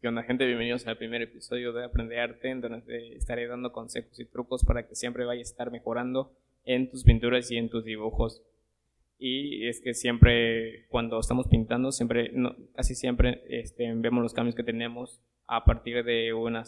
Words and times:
¿Qué 0.00 0.08
onda 0.08 0.22
gente? 0.22 0.46
Bienvenidos 0.46 0.86
al 0.86 0.96
primer 0.96 1.20
episodio 1.20 1.74
de 1.74 1.84
Aprender 1.84 2.20
Arte, 2.20 2.48
en 2.48 2.62
donde 2.62 3.16
estaré 3.16 3.46
dando 3.46 3.70
consejos 3.70 4.18
y 4.18 4.24
trucos 4.24 4.64
para 4.64 4.88
que 4.88 4.94
siempre 4.94 5.26
vayas 5.26 5.48
a 5.48 5.52
estar 5.52 5.70
mejorando 5.70 6.32
en 6.64 6.90
tus 6.90 7.04
pinturas 7.04 7.50
y 7.50 7.58
en 7.58 7.68
tus 7.68 7.84
dibujos. 7.84 8.42
Y 9.18 9.68
es 9.68 9.82
que 9.82 9.92
siempre, 9.92 10.86
cuando 10.88 11.20
estamos 11.20 11.48
pintando, 11.48 11.92
siempre, 11.92 12.32
casi 12.74 12.94
siempre 12.94 13.42
este, 13.50 13.92
vemos 13.94 14.22
los 14.22 14.32
cambios 14.32 14.54
que 14.54 14.62
tenemos 14.62 15.20
a 15.46 15.66
partir 15.66 16.02
de 16.02 16.32
una 16.32 16.64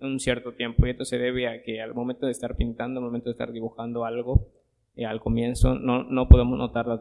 un 0.00 0.20
cierto 0.20 0.52
tiempo. 0.52 0.86
Y 0.86 0.90
esto 0.90 1.06
se 1.06 1.16
debe 1.16 1.48
a 1.48 1.62
que 1.62 1.80
al 1.80 1.94
momento 1.94 2.26
de 2.26 2.32
estar 2.32 2.54
pintando, 2.54 3.00
al 3.00 3.06
momento 3.06 3.30
de 3.30 3.32
estar 3.32 3.50
dibujando 3.50 4.04
algo, 4.04 4.46
eh, 4.94 5.06
al 5.06 5.20
comienzo 5.20 5.74
no, 5.74 6.04
no 6.04 6.28
podemos 6.28 6.58
notar 6.58 6.86
las, 6.86 7.00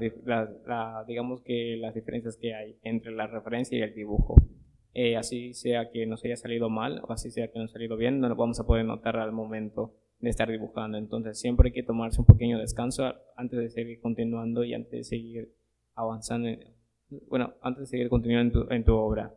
digamos 1.07 1.41
que 1.41 1.75
las 1.77 1.93
diferencias 1.93 2.37
que 2.37 2.53
hay 2.53 2.77
entre 2.83 3.11
la 3.11 3.27
referencia 3.27 3.77
y 3.77 3.81
el 3.81 3.93
dibujo. 3.93 4.37
Eh, 4.95 5.17
así 5.17 5.53
sea 5.53 5.89
que 5.89 6.05
nos 6.05 6.23
haya 6.23 6.35
salido 6.35 6.69
mal 6.69 7.01
o 7.07 7.11
así 7.11 7.31
sea 7.31 7.47
que 7.47 7.57
nos 7.57 7.69
haya 7.69 7.73
salido 7.73 7.97
bien, 7.97 8.19
no 8.19 8.29
lo 8.29 8.35
vamos 8.35 8.59
a 8.59 8.65
poder 8.67 8.85
notar 8.85 9.17
al 9.17 9.31
momento 9.31 9.95
de 10.19 10.29
estar 10.29 10.49
dibujando. 10.49 10.97
Entonces 10.97 11.39
siempre 11.39 11.69
hay 11.69 11.73
que 11.73 11.83
tomarse 11.83 12.21
un 12.21 12.25
pequeño 12.25 12.59
descanso 12.59 13.13
antes 13.35 13.59
de 13.59 13.69
seguir 13.69 13.99
continuando 13.99 14.63
y 14.63 14.73
antes 14.73 14.91
de 14.91 15.03
seguir 15.03 15.53
avanzando. 15.95 16.49
bueno, 17.27 17.53
antes 17.61 17.81
de 17.81 17.87
seguir 17.87 18.09
continuando 18.09 18.69
en 18.71 18.83
tu, 18.83 18.93
obra. 18.93 19.33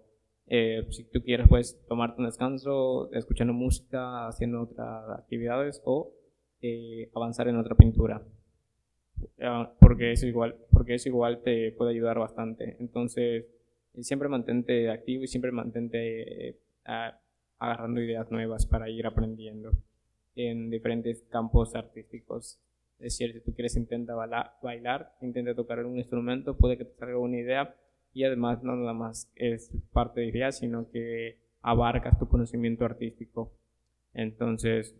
Eh, 0.46 0.86
si 0.90 1.04
tú 1.10 1.22
quieres, 1.22 1.48
puedes 1.48 1.84
tomarte 1.88 2.20
un 2.20 2.26
descanso 2.26 3.12
escuchando 3.12 3.52
música, 3.52 4.28
haciendo 4.28 4.62
otras 4.62 5.10
actividades 5.18 5.82
o 5.84 6.12
eh, 6.62 7.10
avanzar 7.14 7.48
en 7.48 7.56
otra 7.56 7.74
pintura. 7.74 8.22
Ah, 9.40 9.72
porque 9.80 10.12
eso 10.12 10.26
igual, 10.26 10.56
porque 10.70 10.94
eso 10.94 11.08
igual 11.08 11.42
te 11.42 11.72
puede 11.72 11.92
ayudar 11.92 12.18
bastante. 12.18 12.76
Entonces, 12.78 13.46
siempre 14.02 14.28
mantente 14.28 14.90
activo 14.90 15.24
y 15.24 15.28
siempre 15.28 15.52
mantente 15.52 16.48
eh, 16.48 16.58
agarrando 17.58 18.00
ideas 18.00 18.30
nuevas 18.30 18.66
para 18.66 18.88
ir 18.90 19.06
aprendiendo 19.06 19.72
en 20.34 20.70
diferentes 20.70 21.22
campos 21.30 21.74
artísticos. 21.74 22.58
Es 22.98 23.18
decir, 23.18 23.32
si 23.32 23.40
tú 23.40 23.54
quieres 23.54 23.76
intentar 23.76 24.16
bailar, 24.62 25.16
intenta 25.20 25.54
tocar 25.54 25.84
un 25.84 25.98
instrumento, 25.98 26.56
puede 26.56 26.78
que 26.78 26.84
te 26.84 26.94
salga 26.96 27.18
una 27.18 27.38
idea 27.38 27.74
y 28.12 28.24
además 28.24 28.62
no 28.62 28.74
nada 28.76 28.94
más 28.94 29.30
es 29.34 29.70
parte 29.92 30.20
de 30.20 30.28
idea, 30.28 30.52
sino 30.52 30.90
que 30.90 31.38
abarcas 31.60 32.18
tu 32.18 32.28
conocimiento 32.28 32.84
artístico. 32.84 33.52
Entonces, 34.14 34.96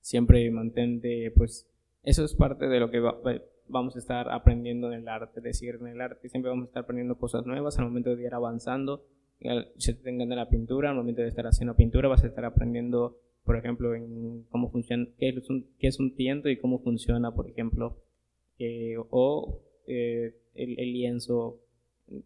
siempre 0.00 0.48
mantente, 0.50 1.32
pues, 1.36 1.68
eso 2.04 2.24
es 2.24 2.34
parte 2.34 2.68
de 2.68 2.78
lo 2.78 2.90
que 2.90 3.00
va, 3.00 3.20
vamos 3.68 3.96
a 3.96 3.98
estar 3.98 4.30
aprendiendo 4.30 4.92
en 4.92 5.00
el 5.00 5.08
arte, 5.08 5.38
es 5.38 5.44
decir, 5.44 5.78
en 5.80 5.86
el 5.86 6.00
arte 6.00 6.28
siempre 6.28 6.50
vamos 6.50 6.64
a 6.64 6.68
estar 6.68 6.82
aprendiendo 6.82 7.16
cosas 7.16 7.46
nuevas 7.46 7.78
al 7.78 7.86
momento 7.86 8.14
de 8.14 8.22
ir 8.22 8.34
avanzando, 8.34 9.04
si 9.76 9.94
te 9.94 10.02
tengan 10.02 10.28
de 10.28 10.36
la 10.36 10.48
pintura, 10.48 10.90
al 10.90 10.96
momento 10.96 11.22
de 11.22 11.28
estar 11.28 11.46
haciendo 11.46 11.74
pintura 11.74 12.08
vas 12.08 12.22
a 12.22 12.28
estar 12.28 12.44
aprendiendo, 12.44 13.18
por 13.44 13.56
ejemplo, 13.56 13.94
en 13.94 14.44
cómo 14.50 14.70
funciona, 14.70 15.06
qué 15.18 15.30
es 15.30 15.50
un, 15.50 15.66
qué 15.78 15.88
es 15.88 15.98
un 15.98 16.14
tiento 16.14 16.48
y 16.48 16.58
cómo 16.58 16.80
funciona, 16.80 17.34
por 17.34 17.48
ejemplo, 17.48 17.96
eh, 18.58 18.96
o 19.10 19.60
eh, 19.86 20.36
el, 20.54 20.92
lienzo, 20.92 21.60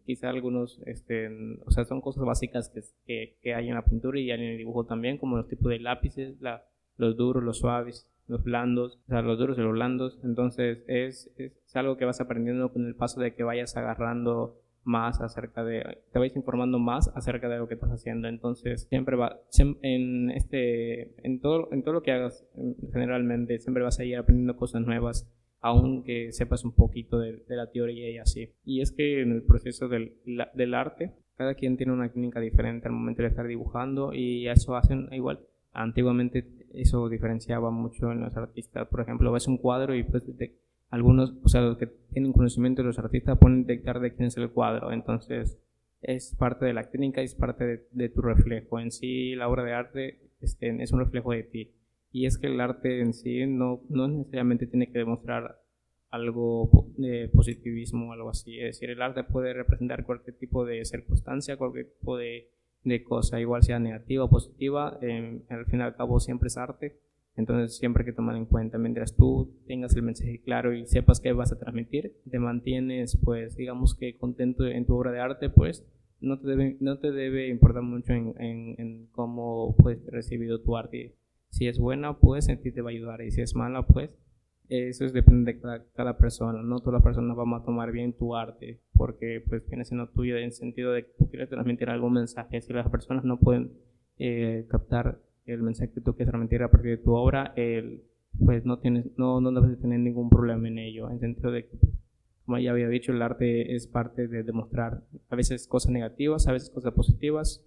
quizá 0.05 0.29
algunos, 0.29 0.79
este, 0.85 1.29
o 1.65 1.71
sea, 1.71 1.85
son 1.85 2.01
cosas 2.01 2.23
básicas 2.23 2.71
que, 3.05 3.35
que, 3.41 3.53
hay 3.53 3.69
en 3.69 3.75
la 3.75 3.85
pintura 3.85 4.19
y 4.19 4.29
hay 4.29 4.39
en 4.39 4.51
el 4.51 4.57
dibujo 4.57 4.85
también, 4.85 5.17
como 5.17 5.37
los 5.37 5.47
tipos 5.47 5.69
de 5.69 5.79
lápices, 5.79 6.39
la, 6.39 6.65
los 6.97 7.17
duros, 7.17 7.43
los 7.43 7.59
suaves, 7.59 8.07
los 8.27 8.43
blandos, 8.43 8.99
o 9.05 9.07
sea, 9.07 9.21
los 9.21 9.37
duros 9.37 9.57
y 9.57 9.61
los 9.61 9.73
blandos. 9.73 10.19
Entonces 10.23 10.83
es, 10.87 11.31
es, 11.37 11.75
algo 11.75 11.97
que 11.97 12.05
vas 12.05 12.21
aprendiendo 12.21 12.71
con 12.71 12.85
el 12.85 12.95
paso 12.95 13.19
de 13.19 13.35
que 13.35 13.43
vayas 13.43 13.77
agarrando 13.77 14.61
más 14.83 15.19
acerca 15.19 15.63
de, 15.63 15.99
te 16.11 16.19
vayas 16.19 16.35
informando 16.35 16.79
más 16.79 17.11
acerca 17.15 17.49
de 17.49 17.57
lo 17.57 17.67
que 17.67 17.75
estás 17.75 17.91
haciendo. 17.91 18.27
Entonces 18.27 18.87
siempre 18.89 19.15
va, 19.15 19.41
en 19.81 20.31
este, 20.31 21.13
en 21.25 21.39
todo, 21.39 21.69
en 21.71 21.83
todo 21.83 21.95
lo 21.95 22.03
que 22.03 22.11
hagas 22.11 22.45
generalmente, 22.93 23.59
siempre 23.59 23.83
vas 23.83 23.99
a 23.99 24.05
ir 24.05 24.17
aprendiendo 24.17 24.55
cosas 24.55 24.81
nuevas 24.81 25.29
aunque 25.59 26.31
sepas 26.31 26.63
un 26.63 26.73
poquito 26.73 27.19
de, 27.19 27.43
la 27.47 27.71
teoría 27.71 28.09
y 28.09 28.17
así. 28.17 28.53
Y 28.63 28.81
es 28.81 28.91
que 28.91 29.21
en 29.21 29.31
el 29.31 29.43
proceso 29.43 29.87
del, 29.87 30.13
del 30.53 30.73
arte, 30.73 31.13
cada 31.35 31.55
quien 31.55 31.77
tiene 31.77 31.93
una 31.93 32.09
técnica 32.09 32.39
diferente 32.39 32.87
al 32.87 32.93
momento 32.93 33.21
de 33.21 33.29
estar 33.29 33.47
dibujando 33.47 34.13
y 34.13 34.47
eso 34.47 34.75
hacen 34.75 35.09
igual. 35.11 35.39
Antiguamente 35.73 36.47
eso 36.77 37.09
diferenciaba 37.09 37.71
mucho 37.71 38.11
en 38.11 38.21
los 38.21 38.35
artistas. 38.37 38.87
Por 38.87 39.01
ejemplo, 39.01 39.31
ves 39.31 39.47
un 39.47 39.57
cuadro 39.57 39.95
y 39.95 40.03
pues 40.03 40.23
algunos, 40.89 41.33
o 41.43 41.49
sea, 41.49 41.61
los 41.61 41.77
que 41.77 41.87
tienen 41.87 42.33
conocimiento 42.33 42.81
de 42.81 42.87
los 42.87 42.99
artistas 42.99 43.37
pueden 43.37 43.65
detectar 43.65 43.99
de 43.99 44.13
quién 44.13 44.27
es 44.27 44.37
el 44.37 44.49
cuadro. 44.49 44.91
Entonces, 44.91 45.59
es 46.01 46.35
parte 46.35 46.65
de 46.65 46.73
la 46.73 46.89
técnica 46.89 47.21
y 47.21 47.25
es 47.25 47.35
parte 47.35 47.87
de, 47.91 48.09
tu 48.09 48.21
reflejo. 48.21 48.79
En 48.79 48.91
sí, 48.91 49.35
la 49.35 49.49
obra 49.49 49.63
de 49.63 49.73
arte 49.73 50.19
este, 50.41 50.81
es 50.81 50.91
un 50.91 50.99
reflejo 50.99 51.31
de 51.31 51.43
ti. 51.43 51.71
Y 52.11 52.25
es 52.25 52.37
que 52.37 52.47
el 52.47 52.61
arte 52.61 53.01
en 53.01 53.13
sí 53.13 53.45
no, 53.45 53.81
no 53.89 54.07
necesariamente 54.07 54.67
tiene 54.67 54.91
que 54.91 54.99
demostrar 54.99 55.59
algo 56.09 56.69
de 56.97 57.29
positivismo 57.33 58.09
o 58.09 58.13
algo 58.13 58.29
así. 58.29 58.59
Es 58.59 58.77
decir, 58.77 58.89
el 58.89 59.01
arte 59.01 59.23
puede 59.23 59.53
representar 59.53 60.05
cualquier 60.05 60.37
tipo 60.37 60.65
de 60.65 60.85
circunstancia, 60.85 61.57
cualquier 61.57 61.87
tipo 61.99 62.17
de 62.17 62.49
de 62.83 63.03
cosa, 63.03 63.39
igual 63.39 63.63
sea 63.63 63.79
negativa 63.79 64.23
o 64.23 64.29
positiva, 64.29 64.97
eh, 65.01 65.41
al 65.49 65.65
fin 65.65 65.79
y 65.79 65.83
al 65.83 65.95
cabo 65.95 66.19
siempre 66.19 66.47
es 66.47 66.57
arte, 66.57 66.99
entonces 67.35 67.77
siempre 67.77 68.01
hay 68.01 68.05
que 68.05 68.15
tomar 68.15 68.35
en 68.35 68.45
cuenta, 68.45 68.77
mientras 68.77 69.15
tú 69.15 69.55
tengas 69.67 69.95
el 69.95 70.03
mensaje 70.03 70.41
claro 70.41 70.73
y 70.73 70.85
sepas 70.85 71.19
qué 71.19 71.33
vas 71.33 71.51
a 71.51 71.59
transmitir, 71.59 72.15
te 72.29 72.39
mantienes 72.39 73.17
pues 73.23 73.55
digamos 73.55 73.95
que 73.95 74.17
contento 74.17 74.65
en 74.65 74.85
tu 74.85 74.95
obra 74.95 75.11
de 75.11 75.19
arte, 75.19 75.49
pues 75.49 75.85
no 76.19 76.39
te 76.39 76.47
debe, 76.47 76.77
no 76.79 76.97
te 76.99 77.11
debe 77.11 77.47
importar 77.49 77.83
mucho 77.83 78.13
en, 78.13 78.33
en, 78.39 79.07
cómo 79.11 79.75
pues 79.77 79.99
recibido 80.07 80.61
tu 80.61 80.75
arte. 80.75 81.15
Si 81.49 81.67
es 81.67 81.79
buena, 81.79 82.17
pues 82.17 82.49
en 82.49 82.61
ti 82.61 82.71
te 82.71 82.81
va 82.81 82.89
a 82.89 82.93
ayudar. 82.93 83.21
Y 83.21 83.31
si 83.31 83.41
es 83.41 83.55
mala, 83.55 83.83
pues 83.83 84.17
eso 84.69 85.05
es, 85.05 85.13
depende 85.13 85.53
de 85.53 85.83
cada, 85.95 86.17
persona, 86.17 86.61
no 86.61 86.79
todas 86.79 86.95
las 86.95 87.03
personas 87.03 87.37
van 87.37 87.53
a 87.53 87.63
tomar 87.63 87.91
bien 87.91 88.13
tu 88.13 88.35
arte 88.35 88.81
porque 88.93 89.43
pues 89.47 89.65
viene 89.67 89.85
siendo 89.85 90.09
tuyo 90.09 90.37
en 90.37 90.45
el 90.45 90.51
sentido 90.51 90.91
de 90.91 91.05
que 91.05 91.11
tú 91.17 91.29
quieres 91.29 91.49
transmitir 91.49 91.89
algún 91.89 92.13
mensaje, 92.13 92.61
si 92.61 92.73
las 92.73 92.89
personas 92.89 93.23
no 93.23 93.39
pueden 93.39 93.71
eh, 94.19 94.65
captar 94.69 95.19
el 95.45 95.61
mensaje 95.61 95.91
que 95.93 96.01
tú 96.01 96.15
quieres 96.15 96.31
transmitir 96.31 96.63
a 96.63 96.71
partir 96.71 96.91
de 96.91 97.03
tu 97.03 97.13
obra, 97.13 97.53
el, 97.55 98.03
pues 98.43 98.65
no 98.65 98.79
tienes, 98.79 99.05
no, 99.17 99.39
no 99.39 99.51
debes 99.51 99.79
tener 99.79 99.99
ningún 99.99 100.29
problema 100.29 100.67
en 100.67 100.79
ello, 100.79 101.07
en 101.07 101.13
el 101.13 101.19
sentido 101.19 101.51
de 101.51 101.67
que, 101.67 101.77
como 102.45 102.57
ya 102.59 102.71
había 102.71 102.89
dicho, 102.89 103.13
el 103.13 103.21
arte 103.21 103.73
es 103.73 103.87
parte 103.87 104.27
de 104.27 104.43
demostrar 104.43 105.03
a 105.29 105.35
veces 105.35 105.67
cosas 105.67 105.91
negativas, 105.91 106.47
a 106.47 106.51
veces 106.51 106.69
cosas 106.69 106.93
positivas 106.93 107.65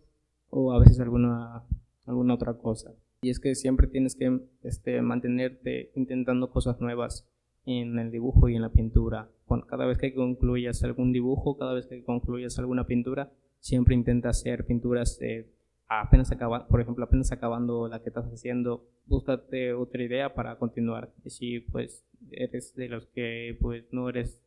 o 0.50 0.72
a 0.72 0.78
veces 0.78 1.00
alguna, 1.00 1.62
alguna 2.06 2.34
otra 2.34 2.54
cosa. 2.54 2.92
Y 3.22 3.30
es 3.30 3.38
que 3.38 3.54
siempre 3.54 3.86
tienes 3.86 4.14
que 4.14 4.40
este, 4.62 5.02
mantenerte 5.02 5.90
intentando 5.94 6.50
cosas 6.50 6.80
nuevas 6.80 7.28
en 7.66 7.98
el 7.98 8.10
dibujo 8.10 8.48
y 8.48 8.56
en 8.56 8.62
la 8.62 8.72
pintura. 8.72 9.28
cada 9.68 9.84
vez 9.86 9.98
que 9.98 10.14
concluyas 10.14 10.82
algún 10.84 11.12
dibujo, 11.12 11.58
cada 11.58 11.74
vez 11.74 11.86
que 11.86 12.02
concluyas 12.02 12.58
alguna 12.58 12.86
pintura, 12.86 13.30
siempre 13.58 13.94
intenta 13.94 14.30
hacer 14.30 14.64
pinturas 14.64 15.20
eh, 15.20 15.50
apenas 15.90 16.30
acaba, 16.30 16.66
por 16.68 16.80
ejemplo, 16.80 17.04
apenas 17.04 17.32
acabando 17.32 17.88
la 17.88 18.00
que 18.00 18.08
estás 18.08 18.24
haciendo, 18.32 18.88
búscate 19.06 19.74
otra 19.74 20.02
idea 20.02 20.34
para 20.34 20.56
continuar. 20.56 21.12
Y 21.24 21.30
si 21.30 21.60
pues 21.60 22.04
eres 22.30 22.74
de 22.74 22.88
los 22.88 23.06
que 23.08 23.58
pues 23.60 23.84
no 23.92 24.08
eres 24.08 24.40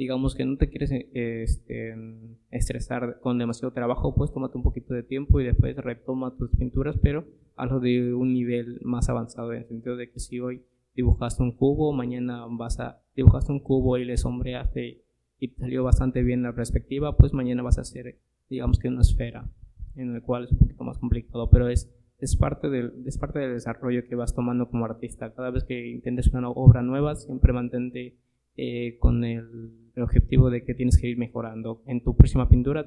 digamos 0.00 0.34
que 0.34 0.46
no 0.46 0.56
te 0.56 0.70
quieres 0.70 0.90
este, 0.90 1.94
estresar 2.50 3.20
con 3.20 3.36
demasiado 3.36 3.74
trabajo, 3.74 4.14
pues 4.14 4.32
tómate 4.32 4.56
un 4.56 4.64
poquito 4.64 4.94
de 4.94 5.02
tiempo 5.02 5.40
y 5.40 5.44
después 5.44 5.76
retoma 5.76 6.34
tus 6.38 6.50
pinturas, 6.52 6.96
pero 7.02 7.26
algo 7.54 7.80
de 7.80 8.14
un 8.14 8.32
nivel 8.32 8.80
más 8.82 9.10
avanzado, 9.10 9.52
en 9.52 9.58
el 9.58 9.68
sentido 9.68 9.98
de 9.98 10.10
que 10.10 10.18
si 10.18 10.40
hoy 10.40 10.62
dibujaste 10.96 11.42
un 11.42 11.52
cubo, 11.52 11.92
mañana 11.92 12.46
vas 12.48 12.80
a 12.80 13.02
dibujaste 13.14 13.52
un 13.52 13.60
cubo 13.60 13.98
y 13.98 14.06
le 14.06 14.16
sombreaste 14.16 15.02
y 15.38 15.48
salió 15.48 15.84
bastante 15.84 16.22
bien 16.22 16.42
la 16.42 16.54
perspectiva, 16.54 17.18
pues 17.18 17.34
mañana 17.34 17.62
vas 17.62 17.76
a 17.76 17.82
hacer, 17.82 18.16
digamos 18.48 18.78
que 18.78 18.88
una 18.88 19.02
esfera, 19.02 19.50
en 19.96 20.14
el 20.14 20.22
cual 20.22 20.44
es 20.44 20.52
un 20.52 20.60
poquito 20.60 20.82
más 20.82 20.96
complicado, 20.96 21.50
pero 21.50 21.68
es, 21.68 21.92
es, 22.20 22.36
parte 22.36 22.70
del, 22.70 22.94
es 23.04 23.18
parte 23.18 23.38
del 23.38 23.52
desarrollo 23.52 24.08
que 24.08 24.14
vas 24.14 24.34
tomando 24.34 24.70
como 24.70 24.86
artista. 24.86 25.34
Cada 25.34 25.50
vez 25.50 25.64
que 25.64 25.88
intentes 25.88 26.28
una 26.28 26.48
obra 26.48 26.80
nueva, 26.80 27.16
siempre 27.16 27.52
mantente 27.52 28.16
eh, 28.56 28.96
con 28.98 29.24
el, 29.24 29.79
objetivo 29.96 30.50
de 30.50 30.64
que 30.64 30.74
tienes 30.74 30.98
que 30.98 31.08
ir 31.08 31.18
mejorando. 31.18 31.82
En 31.86 32.02
tu 32.02 32.16
próxima 32.16 32.48
pintura 32.48 32.86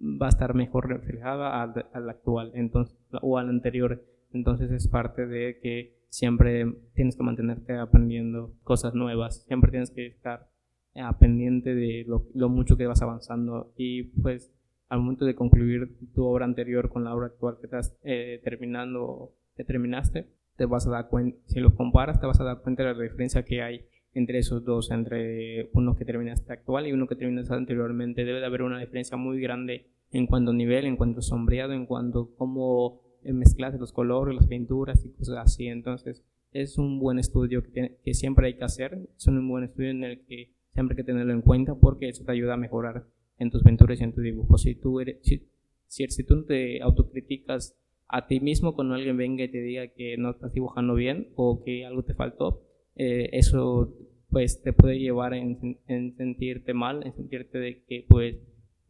va 0.00 0.26
a 0.26 0.30
estar 0.30 0.54
mejor 0.54 0.88
reflejada 0.88 1.62
al, 1.62 1.86
al 1.92 2.10
actual 2.10 2.52
entonces, 2.54 2.96
o 3.22 3.38
al 3.38 3.48
anterior. 3.48 4.04
Entonces 4.32 4.70
es 4.70 4.88
parte 4.88 5.26
de 5.26 5.58
que 5.60 6.00
siempre 6.08 6.66
tienes 6.94 7.16
que 7.16 7.22
mantenerte 7.22 7.76
aprendiendo 7.78 8.52
cosas 8.62 8.94
nuevas, 8.94 9.44
siempre 9.44 9.70
tienes 9.70 9.90
que 9.90 10.06
estar 10.06 10.48
eh, 10.94 11.02
pendiente 11.18 11.74
de 11.74 12.04
lo, 12.06 12.48
mucho 12.48 12.76
que 12.76 12.86
vas 12.86 13.00
avanzando 13.00 13.72
y 13.76 14.02
pues 14.20 14.52
al 14.88 15.00
momento 15.00 15.24
de 15.24 15.36
concluir 15.36 15.96
tu 16.14 16.24
obra 16.24 16.44
anterior 16.44 16.88
con 16.88 17.04
la 17.04 17.14
obra 17.14 17.26
actual 17.26 17.58
que 17.60 17.66
estás 17.66 17.96
eh, 18.02 18.40
terminando, 18.42 19.32
que 19.56 19.62
terminaste, 19.62 20.26
te 20.56 20.66
vas 20.66 20.88
a 20.88 20.90
dar 20.90 21.08
cuenta, 21.08 21.38
si 21.46 21.60
lo 21.60 21.76
comparas, 21.76 22.20
te 22.20 22.26
vas 22.26 22.40
a 22.40 22.44
dar 22.44 22.60
cuenta 22.62 22.82
de 22.82 22.92
la 22.92 23.00
diferencia 23.00 23.44
que 23.44 23.62
hay 23.62 23.86
entre 24.14 24.38
esos 24.38 24.64
dos, 24.64 24.90
entre 24.90 25.70
uno 25.72 25.96
que 25.96 26.04
terminaste 26.04 26.52
actual 26.52 26.86
y 26.86 26.92
uno 26.92 27.06
que 27.06 27.16
terminaste 27.16 27.54
anteriormente. 27.54 28.24
Debe 28.24 28.40
de 28.40 28.46
haber 28.46 28.62
una 28.62 28.80
diferencia 28.80 29.16
muy 29.16 29.40
grande 29.40 29.86
en 30.10 30.26
cuanto 30.26 30.50
a 30.50 30.54
nivel, 30.54 30.86
en 30.86 30.96
cuanto 30.96 31.20
a 31.20 31.22
sombreado, 31.22 31.72
en 31.72 31.86
cuanto 31.86 32.20
a 32.20 32.36
cómo 32.36 33.02
mezclar 33.22 33.74
los 33.74 33.92
colores, 33.92 34.34
las 34.34 34.46
pinturas 34.46 35.04
y 35.04 35.10
cosas 35.10 35.38
así. 35.38 35.66
Entonces, 35.66 36.24
es 36.52 36.78
un 36.78 36.98
buen 36.98 37.18
estudio 37.18 37.62
que, 37.62 37.98
que 38.02 38.14
siempre 38.14 38.48
hay 38.48 38.54
que 38.54 38.64
hacer, 38.64 38.98
es 39.16 39.26
un 39.26 39.46
buen 39.48 39.64
estudio 39.64 39.90
en 39.90 40.04
el 40.04 40.24
que 40.24 40.52
siempre 40.72 40.94
hay 40.94 40.96
que 40.96 41.04
tenerlo 41.04 41.32
en 41.32 41.42
cuenta 41.42 41.74
porque 41.74 42.08
eso 42.08 42.24
te 42.24 42.32
ayuda 42.32 42.54
a 42.54 42.56
mejorar 42.56 43.06
en 43.38 43.50
tus 43.50 43.62
pinturas 43.62 44.00
y 44.00 44.04
en 44.04 44.12
tu 44.12 44.20
dibujo. 44.20 44.58
Si 44.58 44.74
tú, 44.74 45.00
eres, 45.00 45.18
si, 45.22 45.48
si, 45.86 46.24
tú 46.24 46.44
te 46.44 46.80
autocriticas 46.82 47.76
a 48.08 48.26
ti 48.26 48.40
mismo 48.40 48.74
cuando 48.74 48.94
alguien 48.94 49.16
venga 49.16 49.44
y 49.44 49.48
te 49.48 49.60
diga 49.60 49.88
que 49.88 50.16
no 50.16 50.30
estás 50.30 50.52
dibujando 50.52 50.94
bien 50.94 51.28
o 51.36 51.62
que 51.64 51.86
algo 51.86 52.02
te 52.04 52.14
faltó, 52.14 52.66
eh, 53.02 53.30
eso 53.32 53.96
pues 54.28 54.60
te 54.60 54.74
puede 54.74 54.98
llevar 54.98 55.32
en, 55.32 55.78
en, 55.88 56.14
sentirte 56.18 56.74
mal, 56.74 57.02
en 57.06 57.14
sentirte 57.14 57.58
de 57.58 57.82
que 57.84 58.04
pues 58.06 58.36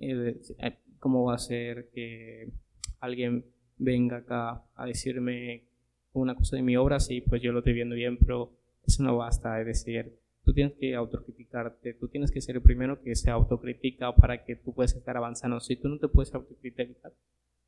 eh, 0.01 0.35
cómo 0.99 1.27
va 1.27 1.37
a 1.37 1.39
ser 1.39 1.91
que 1.95 2.49
alguien 2.99 3.45
venga 3.79 4.17
acá 4.17 4.65
a 4.75 4.85
decirme 4.85 5.63
una 6.13 6.35
cosa 6.35 6.57
de 6.57 6.63
mi 6.63 6.77
obra, 6.77 6.99
sí, 6.99 7.21
pues 7.21 7.41
yo 7.41 7.53
lo 7.53 7.61
estoy 7.61 7.73
viendo 7.73 7.95
bien, 7.95 8.17
pero 8.17 8.51
eso 8.85 9.05
no 9.05 9.17
basta, 9.17 9.61
es 9.61 9.67
decir, 9.67 10.19
tú 10.45 10.53
tienes 10.53 10.73
que 10.73 10.97
autocriticarte, 10.97 11.95
tú 11.95 12.09
tienes 12.09 12.33
que 12.33 12.41
ser 12.41 12.57
el 12.57 12.63
primero 12.63 13.01
que 13.01 13.15
se 13.15 13.31
autocritica 13.31 14.13
para 14.17 14.45
que 14.45 14.57
tú 14.57 14.75
puedas 14.75 14.97
estar 14.97 15.17
avanzando. 15.17 15.61
Si 15.61 15.77
tú 15.77 15.89
no 15.89 15.99
te 15.99 16.09
puedes 16.09 16.35
autocriticar, 16.35 16.89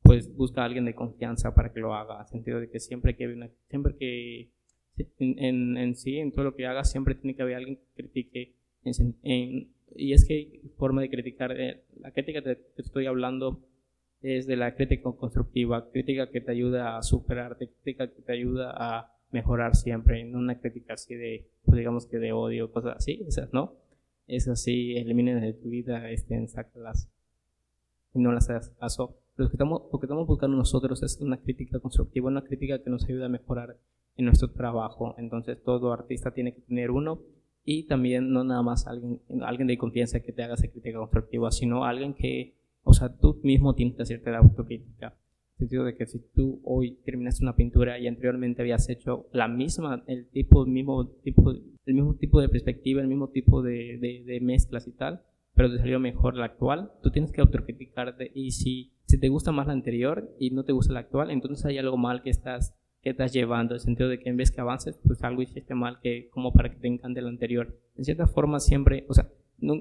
pues 0.01 0.35
busca 0.35 0.61
a 0.61 0.65
alguien 0.65 0.83
de 0.83 0.93
confianza 0.93 1.55
para 1.55 1.71
que 1.71 1.79
lo 1.79 1.95
haga, 1.95 2.19
en 2.19 2.27
sentido 2.27 2.59
de 2.59 2.69
que 2.69 2.81
siempre 2.81 3.15
que 3.15 3.49
siempre 3.69 3.95
que 3.95 4.51
en, 5.19 5.77
en, 5.77 5.95
sí, 5.95 6.17
en 6.17 6.31
todo 6.31 6.45
lo 6.45 6.55
que 6.55 6.65
hagas, 6.65 6.91
siempre 6.91 7.15
tiene 7.15 7.35
que 7.35 7.41
haber 7.41 7.55
alguien 7.55 7.77
que 7.77 8.03
critique. 8.03 8.53
y 9.95 10.13
es 10.13 10.25
que 10.25 10.61
forma 10.77 11.01
de 11.01 11.09
criticar, 11.09 11.51
eh, 11.59 11.83
la 11.99 12.11
crítica 12.11 12.41
que 12.41 12.55
te 12.55 12.81
estoy 12.81 13.05
hablando 13.05 13.59
es 14.21 14.47
de 14.47 14.55
la 14.55 14.73
crítica 14.75 15.11
constructiva, 15.11 15.89
crítica 15.91 16.29
que 16.29 16.41
te 16.41 16.51
ayuda 16.51 16.97
a 16.97 17.03
superarte, 17.03 17.67
crítica 17.67 18.07
que 18.07 18.21
te 18.21 18.31
ayuda 18.31 18.71
a 18.75 19.13
mejorar 19.31 19.75
siempre, 19.75 20.23
no 20.23 20.39
una 20.39 20.59
crítica 20.59 20.93
así 20.93 21.15
de, 21.15 21.49
pues 21.65 21.77
digamos 21.77 22.05
que 22.05 22.19
de 22.19 22.31
odio, 22.31 22.71
cosas 22.71 22.97
así, 22.97 23.23
esas 23.27 23.51
no, 23.51 23.73
es 24.27 24.47
así, 24.47 24.95
eliminen 24.95 25.41
de 25.41 25.53
tu 25.53 25.69
vida, 25.69 26.09
estén, 26.09 26.47
sácalas 26.47 27.09
y 28.13 28.19
no 28.19 28.31
las 28.31 28.49
hagas 28.49 28.69
caso. 28.79 29.17
Lo 29.35 29.49
que, 29.49 29.55
estamos, 29.55 29.83
lo 29.91 29.99
que 29.99 30.05
estamos 30.05 30.27
buscando 30.27 30.55
nosotros 30.55 31.01
es 31.01 31.19
una 31.19 31.37
crítica 31.37 31.79
constructiva, 31.79 32.27
una 32.27 32.43
crítica 32.43 32.81
que 32.81 32.89
nos 32.89 33.03
ayuda 33.05 33.25
a 33.25 33.29
mejorar 33.29 33.77
en 34.17 34.25
nuestro 34.25 34.51
trabajo. 34.51 35.15
Entonces 35.17 35.61
todo 35.63 35.93
artista 35.93 36.31
tiene 36.31 36.53
que 36.53 36.61
tener 36.61 36.91
uno 36.91 37.21
y 37.65 37.83
también 37.83 38.31
no 38.31 38.43
nada 38.43 38.61
más 38.61 38.87
alguien, 38.87 39.21
alguien 39.41 39.67
de 39.67 39.77
confianza 39.77 40.19
que 40.19 40.31
te 40.33 40.43
haga 40.43 40.55
esa 40.55 40.67
crítica 40.67 40.97
constructiva, 40.97 41.51
sino 41.51 41.85
alguien 41.85 42.13
que 42.13 42.55
o 42.83 42.93
sea, 42.93 43.09
tú 43.09 43.39
mismo 43.43 43.75
tienes 43.75 43.95
que 43.95 44.03
hacerte 44.03 44.31
la 44.31 44.39
autocrítica. 44.39 45.07
En 45.07 45.53
el 45.53 45.57
sentido 45.57 45.85
de 45.85 45.95
que 45.95 46.05
si 46.05 46.19
tú 46.35 46.61
hoy 46.65 46.97
terminaste 47.05 47.43
una 47.43 47.55
pintura 47.55 47.97
y 47.97 48.07
anteriormente 48.07 48.61
habías 48.61 48.89
hecho 48.89 49.27
la 49.31 49.47
misma, 49.47 50.03
el 50.07 50.27
tipo, 50.27 50.65
mismo 50.65 51.07
tipo, 51.07 51.51
el 51.51 51.93
mismo 51.93 52.15
tipo 52.15 52.41
de 52.41 52.49
perspectiva, 52.49 53.01
el 53.01 53.07
mismo 53.07 53.29
tipo 53.29 53.61
de, 53.61 54.23
de, 54.25 54.39
mezclas 54.41 54.87
y 54.87 54.91
tal, 54.91 55.21
pero 55.53 55.71
te 55.71 55.77
salió 55.77 55.99
mejor 55.99 56.35
la 56.35 56.45
actual, 56.45 56.91
tú 57.01 57.11
tienes 57.11 57.31
que 57.31 57.41
autocriticarte 57.41 58.31
y 58.33 58.51
si, 58.51 58.91
si 59.05 59.19
te 59.19 59.29
gusta 59.29 59.51
más 59.51 59.67
la 59.67 59.73
anterior 59.73 60.29
y 60.39 60.49
no 60.49 60.65
te 60.65 60.73
gusta 60.73 60.93
la 60.93 61.01
actual, 61.01 61.31
entonces 61.31 61.65
hay 61.65 61.77
algo 61.77 61.97
mal 61.97 62.23
que 62.23 62.31
estás 62.31 62.75
que 63.03 63.11
estás 63.11 63.33
llevando, 63.33 63.73
en 63.73 63.75
el 63.75 63.81
sentido 63.81 64.09
de 64.09 64.19
que 64.19 64.29
en 64.29 64.37
vez 64.37 64.49
que 64.49 64.61
avances, 64.61 64.97
pues 65.05 65.23
algo 65.23 65.41
hiciste 65.41 65.75
mal 65.75 65.99
que 66.01 66.29
como 66.29 66.53
para 66.53 66.71
que 66.71 66.77
te 66.77 66.87
encante 66.87 67.21
la 67.21 67.29
anterior. 67.29 67.77
En 67.97 68.05
cierta 68.05 68.27
forma 68.27 68.59
siempre, 68.59 69.05
o 69.09 69.13
sea, 69.13 69.29
no, 69.59 69.75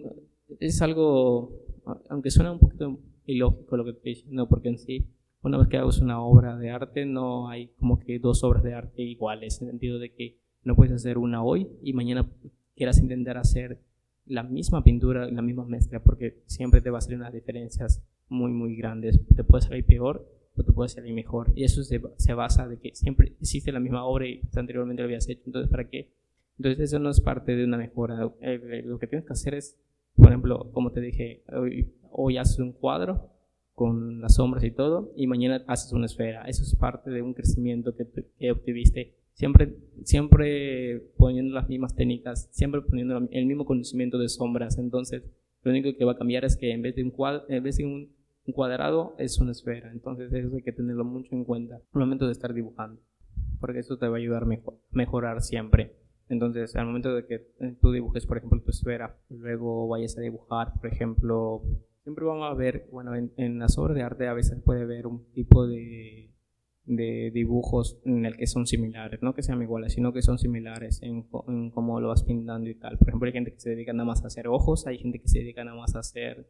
es 0.60 0.82
algo 0.82 1.62
aunque 2.08 2.30
suena 2.30 2.52
un 2.52 2.58
poquito 2.58 2.98
ilógico 3.26 3.76
lo 3.76 3.84
que 3.84 3.90
estoy 3.90 4.14
diciendo, 4.14 4.48
porque 4.48 4.68
en 4.68 4.78
sí, 4.78 5.08
una 5.42 5.58
vez 5.58 5.68
que 5.68 5.78
hagas 5.78 5.98
una 6.00 6.20
obra 6.20 6.56
de 6.56 6.70
arte, 6.70 7.04
no 7.04 7.48
hay 7.48 7.68
como 7.78 7.98
que 7.98 8.18
dos 8.18 8.44
obras 8.44 8.62
de 8.62 8.74
arte 8.74 9.02
iguales, 9.02 9.60
en 9.60 9.68
el 9.68 9.72
sentido 9.72 9.98
de 9.98 10.12
que 10.12 10.38
no 10.62 10.76
puedes 10.76 10.92
hacer 10.92 11.18
una 11.18 11.42
hoy 11.42 11.68
y 11.82 11.92
mañana 11.92 12.30
quieras 12.76 12.98
intentar 12.98 13.38
hacer 13.38 13.80
la 14.24 14.44
misma 14.44 14.84
pintura, 14.84 15.28
la 15.30 15.42
misma 15.42 15.64
mezcla, 15.64 16.00
porque 16.00 16.42
siempre 16.46 16.80
te 16.80 16.90
va 16.90 16.98
a 16.98 17.00
salir 17.00 17.18
unas 17.18 17.32
diferencias 17.32 18.04
muy, 18.28 18.52
muy 18.52 18.76
grandes. 18.76 19.20
Te 19.34 19.42
puede 19.42 19.62
salir 19.62 19.84
peor 19.84 20.28
o 20.56 20.62
te 20.62 20.72
puede 20.72 20.88
salir 20.88 21.14
mejor. 21.14 21.52
Y 21.54 21.64
eso 21.64 21.82
se, 21.82 22.00
se 22.16 22.34
basa 22.34 22.68
de 22.68 22.78
que 22.78 22.94
siempre 22.94 23.34
existe 23.40 23.72
la 23.72 23.80
misma 23.80 24.04
obra 24.04 24.26
y 24.26 24.40
anteriormente 24.54 25.02
lo 25.02 25.06
habías 25.06 25.28
hecho. 25.28 25.42
Entonces, 25.46 25.70
¿para 25.70 25.88
qué? 25.88 26.12
Entonces, 26.58 26.80
eso 26.80 26.98
no 26.98 27.10
es 27.10 27.20
parte 27.20 27.56
de 27.56 27.64
una 27.64 27.78
mejora. 27.78 28.16
Lo 28.16 28.98
que 28.98 29.06
tienes 29.06 29.26
que 29.26 29.32
hacer 29.32 29.54
es 29.54 29.76
por 30.16 30.28
ejemplo, 30.28 30.70
como 30.72 30.92
te 30.92 31.00
dije, 31.00 31.42
hoy, 32.10 32.36
haces 32.36 32.58
un 32.58 32.72
cuadro 32.72 33.30
con 33.74 34.20
las 34.20 34.34
sombras 34.34 34.62
y 34.64 34.70
todo, 34.70 35.12
y 35.16 35.26
mañana 35.26 35.64
haces 35.66 35.92
una 35.92 36.06
esfera. 36.06 36.44
Eso 36.44 36.62
es 36.62 36.74
parte 36.76 37.10
de 37.10 37.22
un 37.22 37.34
crecimiento 37.34 37.96
que, 37.96 38.06
que 38.38 38.52
obtuviste. 38.52 39.14
Siempre, 39.32 39.74
siempre 40.04 41.00
poniendo 41.16 41.54
las 41.54 41.68
mismas 41.68 41.96
técnicas, 41.96 42.48
siempre 42.52 42.82
poniendo 42.82 43.28
el 43.30 43.46
mismo 43.46 43.64
conocimiento 43.64 44.18
de 44.18 44.28
sombras. 44.28 44.78
Entonces, 44.78 45.22
lo 45.62 45.70
único 45.70 45.96
que 45.96 46.04
va 46.04 46.12
a 46.12 46.18
cambiar 46.18 46.44
es 46.44 46.56
que 46.56 46.70
en 46.70 46.82
vez 46.82 46.94
de 46.94 47.02
un, 47.02 47.10
cuadro, 47.10 47.44
en 47.48 47.62
vez 47.62 47.78
de 47.78 47.86
un, 47.86 48.10
cuadrado, 48.50 49.14
es 49.18 49.38
una 49.38 49.52
esfera. 49.52 49.90
Entonces, 49.92 50.32
eso 50.32 50.56
hay 50.56 50.62
que 50.62 50.72
tenerlo 50.72 51.04
mucho 51.04 51.34
en 51.34 51.44
cuenta 51.44 51.76
al 51.76 52.00
momento 52.00 52.26
de 52.26 52.32
estar 52.32 52.52
dibujando, 52.52 53.00
porque 53.60 53.78
eso 53.78 53.98
te 53.98 54.08
va 54.08 54.16
a 54.16 54.18
ayudar 54.18 54.44
a 54.44 54.58
mejorar 54.90 55.40
siempre. 55.42 55.96
Entonces, 56.28 56.74
al 56.76 56.86
momento 56.86 57.14
de 57.14 57.26
que 57.26 57.34
eh, 57.60 57.76
tú 57.80 57.92
dibujes, 57.92 58.26
por 58.26 58.38
ejemplo, 58.38 58.60
tu 58.62 58.70
esfera, 58.70 59.18
luego 59.28 59.86
vayas 59.88 60.16
a 60.16 60.22
dibujar, 60.22 60.72
por 60.80 60.90
ejemplo, 60.90 61.62
siempre 62.02 62.24
vamos 62.24 62.50
a 62.50 62.54
ver, 62.54 62.88
bueno, 62.90 63.12
en, 63.14 63.58
las 63.58 63.76
obras 63.78 63.94
de 63.96 64.02
arte 64.02 64.26
a 64.26 64.32
veces 64.32 64.60
puede 64.64 64.82
haber 64.82 65.06
un 65.06 65.30
tipo 65.32 65.66
de, 65.66 66.32
de 66.84 67.30
dibujos 67.32 68.00
en 68.04 68.24
el 68.24 68.36
que 68.36 68.46
son 68.46 68.66
similares, 68.66 69.22
no 69.22 69.34
que 69.34 69.42
sean 69.42 69.62
iguales, 69.62 69.92
sino 69.92 70.12
que 70.12 70.22
son 70.22 70.38
similares 70.38 71.02
en, 71.02 71.22
cómo 71.22 72.00
lo 72.00 72.08
vas 72.08 72.24
pintando 72.24 72.68
y 72.68 72.74
tal. 72.74 72.98
Por 72.98 73.08
ejemplo, 73.08 73.26
hay 73.26 73.32
gente 73.32 73.52
que 73.52 73.60
se 73.60 73.70
dedica 73.70 73.92
nada 73.92 74.06
más 74.06 74.24
a 74.24 74.28
hacer 74.28 74.48
ojos, 74.48 74.86
hay 74.86 74.98
gente 74.98 75.20
que 75.20 75.28
se 75.28 75.40
dedica 75.40 75.64
nada 75.64 75.76
más 75.76 75.94
a 75.94 76.00
hacer 76.00 76.48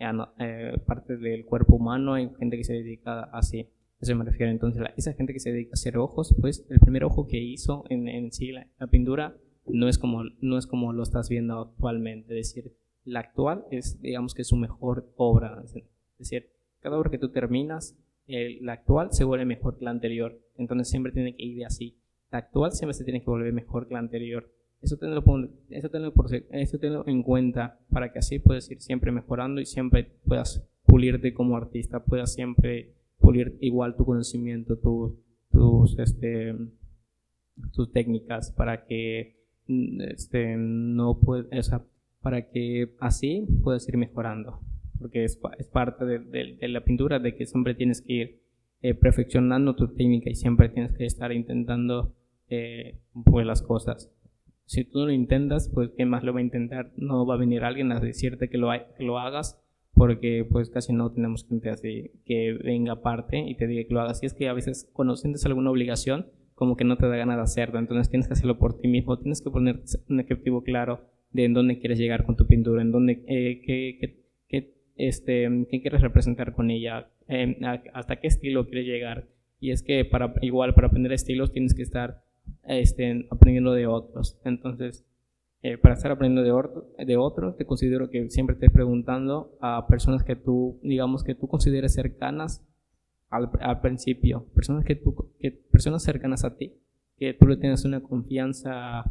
eh, 0.00 0.10
eh 0.38 0.78
parte 0.86 1.16
del 1.16 1.44
cuerpo 1.44 1.76
humano, 1.76 2.14
hay 2.14 2.30
gente 2.38 2.56
que 2.56 2.64
se 2.64 2.72
dedica 2.72 3.22
así 3.32 3.68
eso 4.00 4.16
me 4.16 4.24
refiero. 4.24 4.50
Entonces, 4.50 4.82
esa 4.96 5.12
gente 5.12 5.32
que 5.32 5.40
se 5.40 5.52
dedica 5.52 5.72
a 5.72 5.74
hacer 5.74 5.98
ojos, 5.98 6.34
pues 6.40 6.66
el 6.70 6.80
primer 6.80 7.04
ojo 7.04 7.26
que 7.26 7.38
hizo 7.38 7.84
en, 7.90 8.08
en 8.08 8.32
sí 8.32 8.50
la, 8.52 8.66
pintura 8.90 9.36
no 9.66 9.88
es, 9.88 9.98
como, 9.98 10.24
no 10.40 10.58
es 10.58 10.66
como 10.66 10.92
lo 10.92 11.02
estás 11.02 11.28
viendo 11.28 11.60
actualmente. 11.60 12.38
Es 12.38 12.54
decir, 12.54 12.72
la 13.04 13.20
actual 13.20 13.66
es, 13.70 14.00
digamos 14.00 14.34
que 14.34 14.44
su 14.44 14.56
mejor 14.56 15.12
obra. 15.16 15.62
Es 15.64 15.74
decir, 16.18 16.50
cada 16.80 16.98
obra 16.98 17.10
que 17.10 17.18
tú 17.18 17.30
terminas, 17.30 17.96
la 18.26 18.72
actual 18.72 19.12
se 19.12 19.24
vuelve 19.24 19.44
mejor 19.44 19.78
que 19.78 19.84
la 19.84 19.90
anterior. 19.90 20.40
Entonces, 20.56 20.88
siempre 20.88 21.12
tiene 21.12 21.36
que 21.36 21.44
ir 21.44 21.64
así. 21.66 21.98
La 22.30 22.38
actual 22.38 22.72
siempre 22.72 22.94
se 22.94 23.04
tiene 23.04 23.20
que 23.20 23.26
volver 23.26 23.52
mejor 23.52 23.86
que 23.86 23.94
la 23.94 24.00
anterior. 24.00 24.50
Eso 24.82 24.96
tenlo, 24.96 25.22
eso 25.68 26.78
tenlo, 26.78 27.04
en 27.06 27.22
cuenta 27.22 27.78
para 27.90 28.12
que 28.12 28.18
así 28.18 28.38
puedas 28.38 28.70
ir 28.70 28.80
siempre 28.80 29.12
mejorando 29.12 29.60
y 29.60 29.66
siempre 29.66 30.10
puedas 30.26 30.66
pulirte 30.84 31.34
como 31.34 31.56
artista, 31.56 32.02
puedas 32.02 32.32
siempre 32.32 32.94
pulir 33.18 33.58
igual 33.60 33.94
tu 33.96 34.06
conocimiento, 34.06 34.78
tus, 34.78 35.98
este, 35.98 36.56
tus 37.72 37.92
técnicas 37.92 38.52
para 38.52 38.86
que 38.86 39.36
este, 39.68 40.56
no 40.56 41.18
puede, 41.20 41.44
para 42.22 42.50
que 42.50 42.94
así 43.00 43.46
puedas 43.62 43.86
ir 43.86 43.98
mejorando, 43.98 44.60
porque 44.98 45.24
es, 45.24 45.38
es 45.58 45.68
parte 45.68 46.06
de, 46.06 46.68
la 46.68 46.84
pintura 46.84 47.18
de 47.18 47.36
que 47.36 47.44
siempre 47.44 47.74
tienes 47.74 48.00
que 48.00 48.12
ir 48.12 48.40
eh, 48.80 48.94
perfeccionando 48.94 49.76
tu 49.76 49.88
técnica 49.88 50.30
y 50.30 50.34
siempre 50.34 50.70
tienes 50.70 50.92
que 50.92 51.04
estar 51.04 51.32
intentando 51.32 52.14
eh, 52.48 52.98
pues 53.24 53.46
las 53.46 53.60
cosas. 53.60 54.10
Si 54.70 54.84
tú 54.84 55.00
no 55.00 55.06
lo 55.06 55.12
intentas, 55.12 55.68
pues 55.74 55.90
¿qué 55.96 56.06
más 56.06 56.22
lo 56.22 56.32
va 56.32 56.38
a 56.38 56.44
intentar? 56.44 56.92
No 56.96 57.26
va 57.26 57.34
a 57.34 57.38
venir 57.38 57.64
alguien 57.64 57.90
a 57.90 57.98
decirte 57.98 58.48
que 58.48 58.56
lo, 58.56 58.70
que 58.96 59.02
lo 59.02 59.18
hagas 59.18 59.60
porque 59.94 60.46
pues 60.48 60.70
casi 60.70 60.92
no 60.92 61.10
tenemos 61.10 61.44
gente 61.48 61.70
así 61.70 62.12
que 62.24 62.52
venga 62.52 62.92
aparte 62.92 63.40
y 63.40 63.56
te 63.56 63.66
diga 63.66 63.82
que 63.88 63.92
lo 63.92 64.00
hagas. 64.00 64.22
Y 64.22 64.26
es 64.26 64.32
que 64.32 64.48
a 64.48 64.52
veces 64.52 64.88
cuando 64.92 65.16
sientes 65.16 65.44
alguna 65.44 65.72
obligación, 65.72 66.28
como 66.54 66.76
que 66.76 66.84
no 66.84 66.96
te 66.98 67.08
da 67.08 67.16
ganas 67.16 67.38
de 67.38 67.42
hacerlo, 67.42 67.80
entonces 67.80 68.10
tienes 68.10 68.28
que 68.28 68.34
hacerlo 68.34 68.60
por 68.60 68.78
ti 68.78 68.86
mismo, 68.86 69.18
tienes 69.18 69.42
que 69.42 69.50
poner 69.50 69.80
un 70.08 70.20
objetivo 70.20 70.62
claro 70.62 71.00
de 71.32 71.46
en 71.46 71.52
dónde 71.52 71.80
quieres 71.80 71.98
llegar 71.98 72.24
con 72.24 72.36
tu 72.36 72.46
pintura, 72.46 72.80
en 72.80 72.92
dónde, 72.92 73.24
eh, 73.26 73.62
qué, 73.66 74.20
qué, 74.48 74.72
este, 74.94 75.66
qué 75.68 75.80
quieres 75.80 76.00
representar 76.00 76.54
con 76.54 76.70
ella, 76.70 77.10
eh, 77.26 77.58
hasta 77.92 78.20
qué 78.20 78.28
estilo 78.28 78.68
quieres 78.68 78.86
llegar. 78.86 79.26
Y 79.58 79.72
es 79.72 79.82
que 79.82 80.04
para, 80.04 80.32
igual 80.42 80.74
para 80.74 80.86
aprender 80.86 81.12
estilos 81.12 81.50
tienes 81.50 81.74
que 81.74 81.82
estar 81.82 82.22
este, 82.64 83.26
aprendiendo 83.30 83.72
de 83.72 83.86
otros. 83.86 84.38
Entonces, 84.44 85.04
eh, 85.62 85.76
para 85.76 85.94
estar 85.94 86.10
aprendiendo 86.10 86.42
de, 86.42 87.16
otros, 87.16 87.56
te 87.56 87.66
considero 87.66 88.08
que 88.08 88.30
siempre 88.30 88.54
estés 88.54 88.70
preguntando 88.70 89.58
a 89.60 89.86
personas 89.86 90.24
que 90.24 90.34
tú, 90.34 90.78
digamos, 90.82 91.22
que 91.22 91.34
tú 91.34 91.48
consideres 91.48 91.92
cercanas 91.92 92.64
al, 93.28 93.50
al 93.60 93.80
principio, 93.80 94.46
personas, 94.54 94.84
que 94.86 94.94
tú, 94.94 95.30
que, 95.38 95.50
personas 95.50 96.02
cercanas 96.02 96.44
a 96.44 96.56
ti, 96.56 96.72
que 97.18 97.34
tú 97.34 97.46
le 97.46 97.58
tienes 97.58 97.84
una 97.84 98.00
confianza 98.00 99.04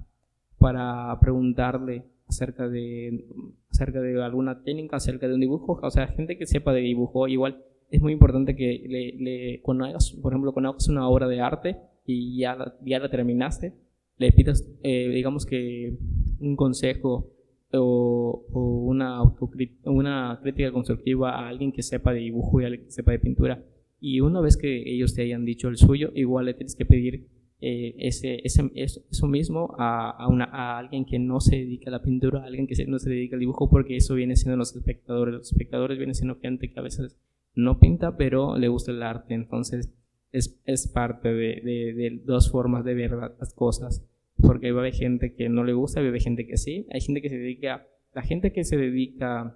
para 0.57 1.17
preguntarle 1.21 2.05
acerca 2.27 2.67
de, 2.67 3.27
acerca 3.69 4.01
de 4.01 4.21
alguna 4.23 4.63
técnica, 4.63 4.97
acerca 4.97 5.27
de 5.27 5.35
un 5.35 5.41
dibujo, 5.41 5.79
o 5.81 5.91
sea, 5.91 6.07
gente 6.07 6.37
que 6.37 6.47
sepa 6.47 6.73
de 6.73 6.81
dibujo, 6.81 7.27
igual 7.27 7.63
es 7.91 8.01
muy 8.01 8.13
importante 8.13 8.55
que 8.55 8.85
le, 8.87 9.13
le, 9.13 9.61
cuando 9.61 9.85
hagas, 9.85 10.11
por 10.13 10.33
ejemplo, 10.33 10.51
cuando 10.51 10.69
hagas 10.69 10.87
una 10.89 11.07
obra 11.07 11.27
de 11.27 11.41
arte 11.41 11.77
y 12.11 12.37
ya 12.39 12.55
la, 12.55 12.75
ya 12.83 12.97
la 12.97 13.09
terminaste, 13.09 13.73
le 14.17 14.31
pidas, 14.31 14.67
eh, 14.81 15.09
digamos 15.13 15.45
que 15.45 15.95
un 16.39 16.55
consejo 16.55 17.31
o, 17.71 18.45
o 18.51 18.59
una, 18.85 19.21
una 19.85 20.39
crítica 20.41 20.71
constructiva 20.71 21.35
a 21.35 21.49
alguien 21.49 21.71
que 21.71 21.83
sepa 21.83 22.11
de 22.11 22.21
dibujo 22.21 22.59
y 22.59 22.63
a 22.63 22.67
alguien 22.67 22.85
que 22.85 22.91
sepa 22.91 23.11
de 23.11 23.19
pintura. 23.19 23.63
Y 24.01 24.21
una 24.21 24.41
vez 24.41 24.57
que 24.57 24.91
ellos 24.91 25.13
te 25.13 25.21
hayan 25.21 25.45
dicho 25.45 25.67
el 25.67 25.77
suyo, 25.77 26.11
igual 26.15 26.45
le 26.47 26.55
tienes 26.55 26.75
que 26.75 26.85
pedir 26.85 27.27
eh, 27.61 27.93
ese, 27.99 28.41
ese, 28.43 28.71
eso 28.73 29.27
mismo 29.27 29.75
a, 29.77 30.09
a, 30.09 30.27
una, 30.29 30.45
a, 30.45 30.79
alguien 30.79 31.05
que 31.05 31.19
no 31.19 31.39
se 31.41 31.57
dedica 31.57 31.91
a 31.91 31.91
la 31.91 32.01
pintura, 32.01 32.41
a 32.41 32.45
alguien 32.45 32.65
que 32.65 32.73
no 32.87 32.97
se 32.97 33.11
dedica 33.11 33.35
al 33.35 33.41
dibujo, 33.41 33.69
porque 33.69 33.97
eso 33.97 34.15
viene 34.15 34.35
siendo 34.35 34.57
los 34.57 34.75
espectadores. 34.75 35.35
Los 35.35 35.51
espectadores 35.51 35.99
vienen 35.99 36.15
siendo 36.15 36.39
gente 36.39 36.71
que 36.71 36.79
a 36.79 36.83
veces 36.83 37.19
no 37.53 37.79
pinta, 37.79 38.17
pero 38.17 38.57
le 38.57 38.67
gusta 38.67 38.91
el 38.91 39.03
arte. 39.03 39.35
Entonces, 39.35 39.93
es, 40.31 40.59
es 40.65 40.87
parte 40.87 41.33
de, 41.33 41.61
de, 41.63 42.21
dos 42.25 42.51
formas 42.51 42.83
de 42.85 42.93
ver 42.93 43.11
las 43.11 43.53
cosas. 43.53 44.05
Porque 44.41 44.71
va 44.71 44.79
a 44.79 44.81
haber 44.83 44.93
gente 44.93 45.33
que 45.35 45.49
no 45.49 45.63
le 45.63 45.73
gusta, 45.73 46.01
va 46.01 46.09
a 46.09 46.19
gente 46.19 46.47
que 46.47 46.57
sí. 46.57 46.87
Hay 46.91 47.01
gente 47.01 47.21
que 47.21 47.29
se 47.29 47.37
dedica, 47.37 47.87
la 48.13 48.21
gente 48.21 48.53
que 48.53 48.63
se 48.63 48.77
dedica 48.77 49.55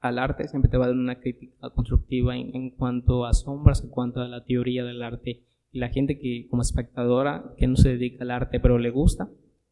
al 0.00 0.18
arte 0.18 0.48
siempre 0.48 0.70
te 0.70 0.76
va 0.76 0.84
a 0.84 0.88
dar 0.88 0.96
una 0.96 1.20
crítica 1.20 1.70
constructiva 1.70 2.36
en, 2.36 2.54
en 2.54 2.70
cuanto 2.70 3.24
a 3.24 3.32
sombras, 3.32 3.82
en 3.82 3.90
cuanto 3.90 4.20
a 4.20 4.28
la 4.28 4.44
teoría 4.44 4.84
del 4.84 5.02
arte. 5.02 5.42
Y 5.72 5.78
la 5.78 5.88
gente 5.88 6.18
que, 6.18 6.46
como 6.50 6.62
espectadora, 6.62 7.54
que 7.56 7.66
no 7.66 7.76
se 7.76 7.90
dedica 7.90 8.24
al 8.24 8.30
arte, 8.30 8.60
pero 8.60 8.78
le 8.78 8.90
gusta, 8.90 9.30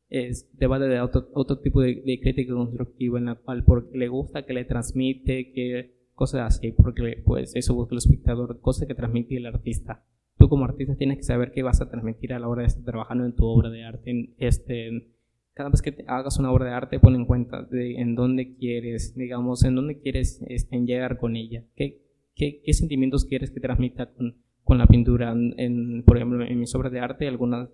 es, 0.08 0.50
te 0.58 0.66
va 0.66 0.76
a 0.76 0.78
dar 0.80 1.02
otro, 1.02 1.28
otro 1.34 1.58
tipo 1.60 1.80
de, 1.80 2.02
de, 2.04 2.20
crítica 2.20 2.52
constructiva 2.52 3.18
en 3.18 3.26
la 3.26 3.36
cual 3.36 3.64
porque 3.64 3.96
le 3.96 4.08
gusta, 4.08 4.44
que 4.44 4.52
le 4.52 4.64
transmite, 4.64 5.52
que 5.52 5.94
cosas 6.14 6.56
así, 6.56 6.72
porque 6.72 7.22
pues 7.24 7.54
eso 7.54 7.74
busca 7.74 7.94
el 7.94 7.98
espectador, 7.98 8.60
cosas 8.60 8.88
que 8.88 8.94
transmite 8.94 9.36
el 9.36 9.46
artista. 9.46 10.04
Tú 10.40 10.48
como 10.48 10.64
artista 10.64 10.96
tienes 10.96 11.18
que 11.18 11.22
saber 11.22 11.52
qué 11.52 11.62
vas 11.62 11.82
a 11.82 11.90
transmitir 11.90 12.32
a 12.32 12.38
la 12.38 12.48
hora 12.48 12.62
de 12.62 12.68
estar 12.68 12.82
trabajando 12.82 13.26
en 13.26 13.36
tu 13.36 13.44
obra 13.44 13.68
de 13.68 13.84
arte. 13.84 14.32
Este, 14.38 15.12
cada 15.52 15.68
vez 15.68 15.82
que 15.82 16.02
hagas 16.06 16.38
una 16.38 16.50
obra 16.50 16.64
de 16.64 16.70
arte, 16.70 16.98
pon 16.98 17.14
en 17.14 17.26
cuenta 17.26 17.62
de 17.62 17.96
en 17.96 18.14
dónde 18.14 18.54
quieres, 18.54 19.14
digamos, 19.14 19.62
en 19.64 19.74
dónde 19.74 20.00
quieres 20.00 20.40
este, 20.48 20.78
llegar 20.78 21.18
con 21.18 21.36
ella, 21.36 21.64
qué, 21.76 22.00
qué, 22.34 22.62
qué, 22.64 22.72
sentimientos 22.72 23.26
quieres 23.26 23.50
que 23.50 23.60
transmita 23.60 24.14
con, 24.14 24.38
con 24.64 24.78
la 24.78 24.86
pintura. 24.86 25.32
En, 25.32 26.04
por 26.04 26.16
ejemplo, 26.16 26.42
en 26.42 26.58
mis 26.58 26.74
obras 26.74 26.90
de 26.90 27.00
arte, 27.00 27.28
algunas, 27.28 27.68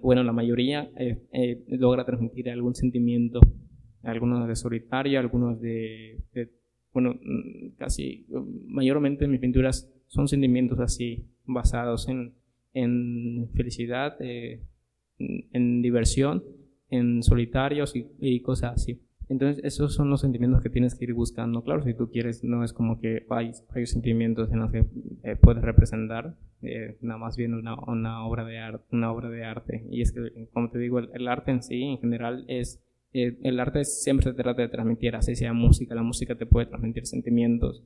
bueno, 0.00 0.22
la 0.22 0.32
mayoría 0.32 0.90
eh, 0.96 1.26
eh, 1.34 1.62
logra 1.68 2.06
transmitir 2.06 2.48
algún 2.48 2.74
sentimiento, 2.74 3.40
algunos 4.02 4.48
de 4.48 4.56
solitario, 4.56 5.20
algunos 5.20 5.60
de, 5.60 6.24
de 6.32 6.52
bueno, 6.92 7.14
mm, 7.14 7.76
casi 7.78 8.26
mayormente 8.66 9.26
mis 9.26 9.40
pinturas 9.40 9.90
son 10.06 10.28
sentimientos 10.28 10.78
así, 10.80 11.24
basados 11.46 12.08
en, 12.08 12.34
en 12.74 13.48
felicidad, 13.54 14.16
eh, 14.20 14.60
en 15.18 15.82
diversión, 15.82 16.44
en 16.90 17.22
solitarios 17.22 17.94
y, 17.94 18.40
cosas 18.40 18.74
así. 18.74 19.00
Entonces, 19.28 19.64
esos 19.64 19.94
son 19.94 20.10
los 20.10 20.20
sentimientos 20.20 20.62
que 20.62 20.68
tienes 20.68 20.94
que 20.94 21.06
ir 21.06 21.14
buscando. 21.14 21.62
Claro, 21.62 21.82
si 21.84 21.94
tú 21.94 22.10
quieres, 22.10 22.44
no 22.44 22.64
es 22.64 22.74
como 22.74 23.00
que 23.00 23.24
hay, 23.30 23.52
hay 23.70 23.86
sentimientos 23.86 24.52
en 24.52 24.58
los 24.58 24.70
que 24.70 24.84
eh, 25.22 25.36
puedes 25.36 25.62
representar, 25.62 26.36
eh, 26.60 26.98
nada 27.00 27.18
más 27.18 27.36
bien 27.36 27.54
una, 27.54 27.74
una, 27.86 28.26
obra 28.26 28.44
de 28.44 28.58
arte, 28.58 28.84
una 28.90 29.10
obra 29.10 29.30
de 29.30 29.44
arte. 29.44 29.86
Y 29.90 30.02
es 30.02 30.12
que, 30.12 30.48
como 30.52 30.68
te 30.70 30.78
digo, 30.78 30.98
el, 30.98 31.08
el 31.14 31.28
arte 31.28 31.50
en 31.50 31.62
sí, 31.62 31.82
en 31.82 31.98
general, 31.98 32.44
es 32.48 32.82
eh, 33.12 33.38
el 33.42 33.60
arte 33.60 33.84
siempre 33.84 34.24
se 34.24 34.34
trata 34.34 34.62
de 34.62 34.68
transmitir, 34.68 35.14
así 35.16 35.34
sea 35.36 35.52
música, 35.52 35.94
la 35.94 36.02
música 36.02 36.36
te 36.36 36.46
puede 36.46 36.66
transmitir 36.66 37.06
sentimientos, 37.06 37.84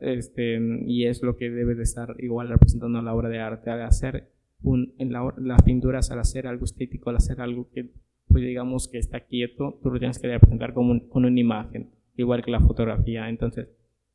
este, 0.00 0.60
y 0.86 1.06
es 1.06 1.22
lo 1.22 1.36
que 1.36 1.50
debe 1.50 1.74
de 1.74 1.84
estar 1.84 2.16
igual 2.18 2.48
representando 2.48 3.00
la 3.00 3.14
obra 3.14 3.28
de 3.28 3.38
arte, 3.38 3.70
al 3.70 3.82
hacer 3.82 4.30
un, 4.62 4.94
en 4.98 5.12
la, 5.12 5.32
las 5.38 5.62
pinturas, 5.62 6.10
al 6.10 6.18
hacer 6.18 6.46
algo 6.46 6.64
estético, 6.64 7.10
al 7.10 7.16
hacer 7.16 7.40
algo 7.40 7.70
que, 7.70 7.90
pues 8.28 8.44
digamos 8.44 8.88
que 8.88 8.98
está 8.98 9.20
quieto, 9.20 9.78
tú 9.82 9.90
lo 9.90 9.98
tienes 9.98 10.18
que 10.18 10.28
representar 10.28 10.74
como 10.74 11.08
con 11.08 11.24
una 11.24 11.40
imagen, 11.40 11.90
igual 12.16 12.44
que 12.44 12.50
la 12.50 12.60
fotografía, 12.60 13.28
entonces 13.28 13.68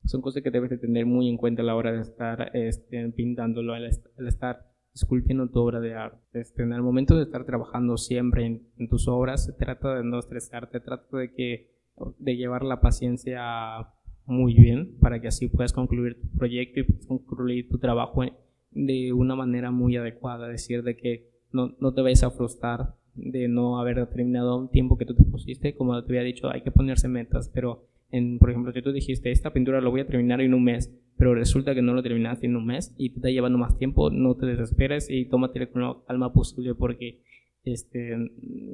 son 0.04 0.22
cosas 0.22 0.44
que 0.44 0.52
debes 0.52 0.70
de 0.70 0.78
tener 0.78 1.06
muy 1.06 1.30
en 1.30 1.38
cuenta 1.38 1.62
a 1.62 1.66
la 1.66 1.76
hora 1.76 1.92
de 1.92 2.02
estar 2.02 2.52
este, 2.54 3.10
pintándolo, 3.10 3.74
al 3.74 3.86
estar 3.86 4.75
esculpiendo 4.96 5.50
tu 5.50 5.60
obra 5.60 5.80
de 5.82 5.94
arte. 5.94 6.40
Este, 6.40 6.64
en 6.64 6.74
el 6.74 6.82
momento 6.82 7.16
de 7.16 7.24
estar 7.24 7.46
trabajando 7.46 7.98
siempre 7.98 8.46
en, 8.46 8.90
tus 8.90 9.08
obras, 9.08 9.46
se 9.46 9.54
trata 9.54 9.96
de 9.96 10.04
no 10.04 10.18
estresarte, 10.18 10.80
trata 10.80 11.18
de, 11.18 11.34
que, 11.34 11.70
de 12.18 12.38
llevar 12.38 12.64
la 12.64 12.80
paciencia 12.80 13.90
muy 14.26 14.56
bien 14.56 14.98
para 15.00 15.22
que 15.22 15.28
así 15.28 15.50
puedas 15.50 15.74
concluir 15.74 16.20
tu 16.20 16.30
proyecto 16.38 16.80
y 16.80 17.06
concluir 17.06 17.70
tu 17.70 17.78
trabajo 17.78 18.24
de 18.72 19.14
una 19.14 19.36
manera 19.36 19.70
muy 19.70 19.98
adecuada, 19.98 20.48
decir, 20.48 20.82
de 20.84 20.96
que 20.98 21.30
no, 21.52 21.76
no 21.80 21.94
te 21.94 22.02
vayas 22.02 22.24
a 22.24 22.32
frustrar 22.32 22.96
de 23.14 23.48
no 23.48 23.80
haber 23.80 24.06
terminado 24.08 24.58
un 24.58 24.70
tiempo 24.70 24.98
que 24.98 25.06
tú 25.06 25.14
te 25.14 25.24
pusiste, 25.24 25.76
como 25.76 26.02
te 26.04 26.12
había 26.12 26.24
dicho, 26.24 26.50
hay 26.50 26.62
que 26.62 26.72
ponerse 26.72 27.08
metas, 27.08 27.50
pero 27.54 27.88
en, 28.10 28.40
por 28.40 28.50
ejemplo, 28.50 28.72
si 28.72 28.82
tú 28.82 28.92
dijiste, 28.92 29.32
esta 29.32 29.54
pintura 29.54 29.82
lo 29.82 29.92
voy 29.92 30.02
a 30.02 30.08
terminar 30.08 30.42
en 30.42 30.54
un 30.54 30.64
mes, 30.64 30.94
pero 31.18 31.34
resulta 31.34 31.74
que 31.74 31.82
no 31.82 31.94
lo 31.94 32.04
terminaste 32.04 32.46
en 32.46 32.56
un 32.56 32.66
mes 32.66 32.94
y 32.98 33.10
te 33.10 33.16
está 33.18 33.30
llevando 33.30 33.58
más 33.58 33.78
tiempo, 33.78 34.10
no 34.10 34.36
te 34.36 34.46
desesperes 34.46 35.10
y 35.10 35.26
tómate 35.26 35.68
con 35.70 35.82
la 35.82 35.96
calma 36.08 36.34
posible 36.34 36.76
porque 36.76 37.22
este, 37.64 38.16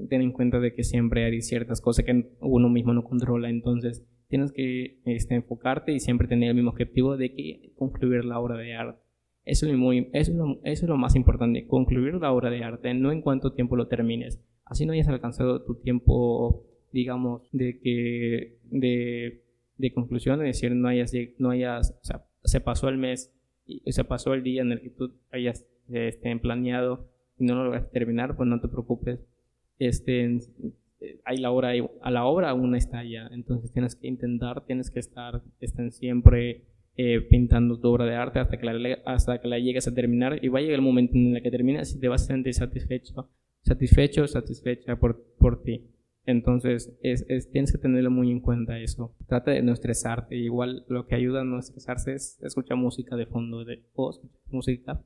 ten 0.09 0.21
en 0.21 0.31
cuenta 0.31 0.59
de 0.59 0.73
que 0.73 0.83
siempre 0.83 1.25
hay 1.25 1.41
ciertas 1.41 1.81
cosas 1.81 2.05
que 2.05 2.31
uno 2.41 2.69
mismo 2.69 2.93
no 2.93 3.03
controla, 3.03 3.49
entonces 3.49 4.05
tienes 4.27 4.51
que 4.51 4.99
este, 5.05 5.35
enfocarte 5.35 5.91
y 5.91 5.99
siempre 5.99 6.27
tener 6.27 6.49
el 6.49 6.55
mismo 6.55 6.71
objetivo 6.71 7.17
de 7.17 7.33
que 7.33 7.73
concluir 7.75 8.25
la 8.25 8.39
obra 8.39 8.57
de 8.57 8.73
arte. 8.73 9.01
Eso 9.43 9.67
es, 9.67 9.75
muy, 9.75 10.09
eso, 10.13 10.31
es 10.31 10.37
lo, 10.37 10.59
eso 10.63 10.85
es 10.85 10.89
lo 10.89 10.97
más 10.97 11.15
importante, 11.15 11.65
concluir 11.65 12.13
la 12.15 12.31
obra 12.31 12.49
de 12.49 12.63
arte, 12.63 12.93
no 12.93 13.11
en 13.11 13.21
cuánto 13.21 13.53
tiempo 13.53 13.75
lo 13.75 13.87
termines. 13.87 14.39
Así 14.65 14.85
no 14.85 14.93
hayas 14.93 15.07
alcanzado 15.07 15.63
tu 15.63 15.75
tiempo, 15.75 16.65
digamos, 16.91 17.43
de 17.51 17.79
que 17.79 18.57
de, 18.63 19.43
de 19.77 19.93
conclusión, 19.93 20.41
es 20.41 20.55
decir, 20.57 20.75
no 20.75 20.87
hayas, 20.87 21.13
no 21.37 21.51
hayas, 21.51 21.97
o 22.01 22.05
sea, 22.05 22.25
se 22.43 22.61
pasó 22.61 22.89
el 22.89 22.97
mes 22.97 23.33
y 23.65 23.91
se 23.91 24.03
pasó 24.03 24.33
el 24.33 24.43
día 24.43 24.61
en 24.61 24.71
el 24.71 24.81
que 24.81 24.89
tú 24.89 25.13
hayas 25.31 25.65
este, 25.89 26.35
planeado 26.37 27.09
y 27.37 27.45
no 27.45 27.55
lo 27.55 27.65
lograste 27.65 27.91
terminar, 27.91 28.35
pues 28.35 28.47
no 28.47 28.59
te 28.59 28.67
preocupes. 28.67 29.19
Este, 29.79 30.39
hay 31.25 31.37
la 31.37 31.51
hora, 31.51 31.71
a 32.01 32.11
la 32.11 32.25
obra 32.25 32.49
aún 32.49 32.75
está 32.75 33.03
ya, 33.03 33.27
entonces 33.31 33.71
tienes 33.71 33.95
que 33.95 34.07
intentar, 34.07 34.65
tienes 34.65 34.91
que 34.91 34.99
estar 34.99 35.41
estén 35.59 35.91
siempre 35.91 36.65
eh, 36.97 37.21
pintando 37.21 37.79
tu 37.79 37.87
obra 37.87 38.05
de 38.05 38.15
arte 38.15 38.39
hasta 38.39 38.57
que, 38.57 38.65
la, 38.65 38.99
hasta 39.05 39.41
que 39.41 39.47
la 39.47 39.57
llegues 39.57 39.87
a 39.87 39.93
terminar 39.93 40.43
y 40.43 40.49
va 40.49 40.59
a 40.59 40.61
llegar 40.61 40.75
el 40.75 40.85
momento 40.85 41.15
en 41.15 41.35
el 41.35 41.41
que 41.41 41.49
terminas 41.49 41.95
y 41.95 41.99
te 41.99 42.07
vas 42.07 42.23
a 42.23 42.27
sentir 42.27 42.53
satisfecho, 42.53 43.29
satisfecho, 43.63 44.27
satisfecha 44.27 44.95
por, 44.97 45.23
por 45.39 45.63
ti. 45.63 45.87
Entonces, 46.25 46.95
es, 47.01 47.25
tienes 47.51 47.71
que 47.71 47.77
tenerlo 47.77 48.11
muy 48.11 48.31
en 48.31 48.41
cuenta 48.41 48.79
eso. 48.79 49.15
Trata 49.27 49.51
de 49.51 49.63
no 49.63 49.73
estresarte. 49.73 50.35
Igual 50.35 50.85
lo 50.87 51.07
que 51.07 51.15
ayuda 51.15 51.41
a 51.41 51.45
no 51.45 51.59
estresarse 51.59 52.13
es 52.13 52.41
escuchar 52.41 52.77
música 52.77 53.15
de 53.15 53.25
fondo 53.25 53.65
de, 53.65 53.83
o 53.93 54.11
música 54.49 55.03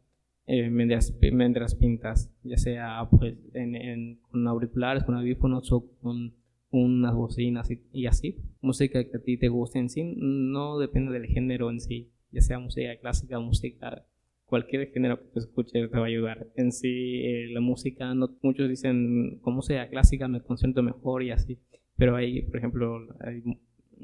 eh, 0.48 0.70
mientras, 0.70 1.18
mientras, 1.32 1.74
pintas, 1.74 2.32
ya 2.44 2.58
sea 2.58 3.08
pues 3.10 3.36
en, 3.54 3.76
en, 3.76 4.20
con 4.30 4.48
auriculares, 4.48 5.04
con 5.04 5.16
audífonos 5.16 5.72
o 5.72 5.90
con 6.02 6.36
unas 6.70 7.16
bocinas 7.16 7.72
y, 7.72 7.82
y, 7.92 8.06
así. 8.06 8.38
Música 8.62 9.04
que 9.04 9.18
a 9.18 9.22
ti 9.22 9.38
te 9.38 9.48
guste 9.48 9.80
en 9.80 9.90
sí, 9.90 10.14
no 10.18 10.78
depende 10.78 11.14
del 11.14 11.26
género 11.26 11.72
en 11.72 11.80
sí, 11.80 12.12
ya 12.32 12.42
sea 12.42 12.60
música 12.60 12.96
clásica, 13.00 13.40
música 13.40 14.06
cualquier 14.46 14.92
género 14.92 15.20
que 15.20 15.28
te 15.34 15.40
escuches 15.40 15.90
te 15.90 15.98
va 15.98 16.04
a 16.04 16.08
ayudar. 16.08 16.48
En 16.56 16.72
sí, 16.72 17.22
eh, 17.24 17.48
la 17.52 17.62
música, 17.62 18.14
no, 18.14 18.30
muchos 18.42 18.70
dicen, 18.70 19.40
como 19.42 19.62
sea 19.62 19.90
clásica, 19.90 20.28
me 20.28 20.42
concentro 20.42 20.84
mejor 20.84 21.24
y 21.24 21.32
así. 21.32 21.60
Pero 21.98 22.16
hay, 22.16 22.42
por 22.44 22.58
ejemplo, 22.58 23.00
hay 23.22 23.42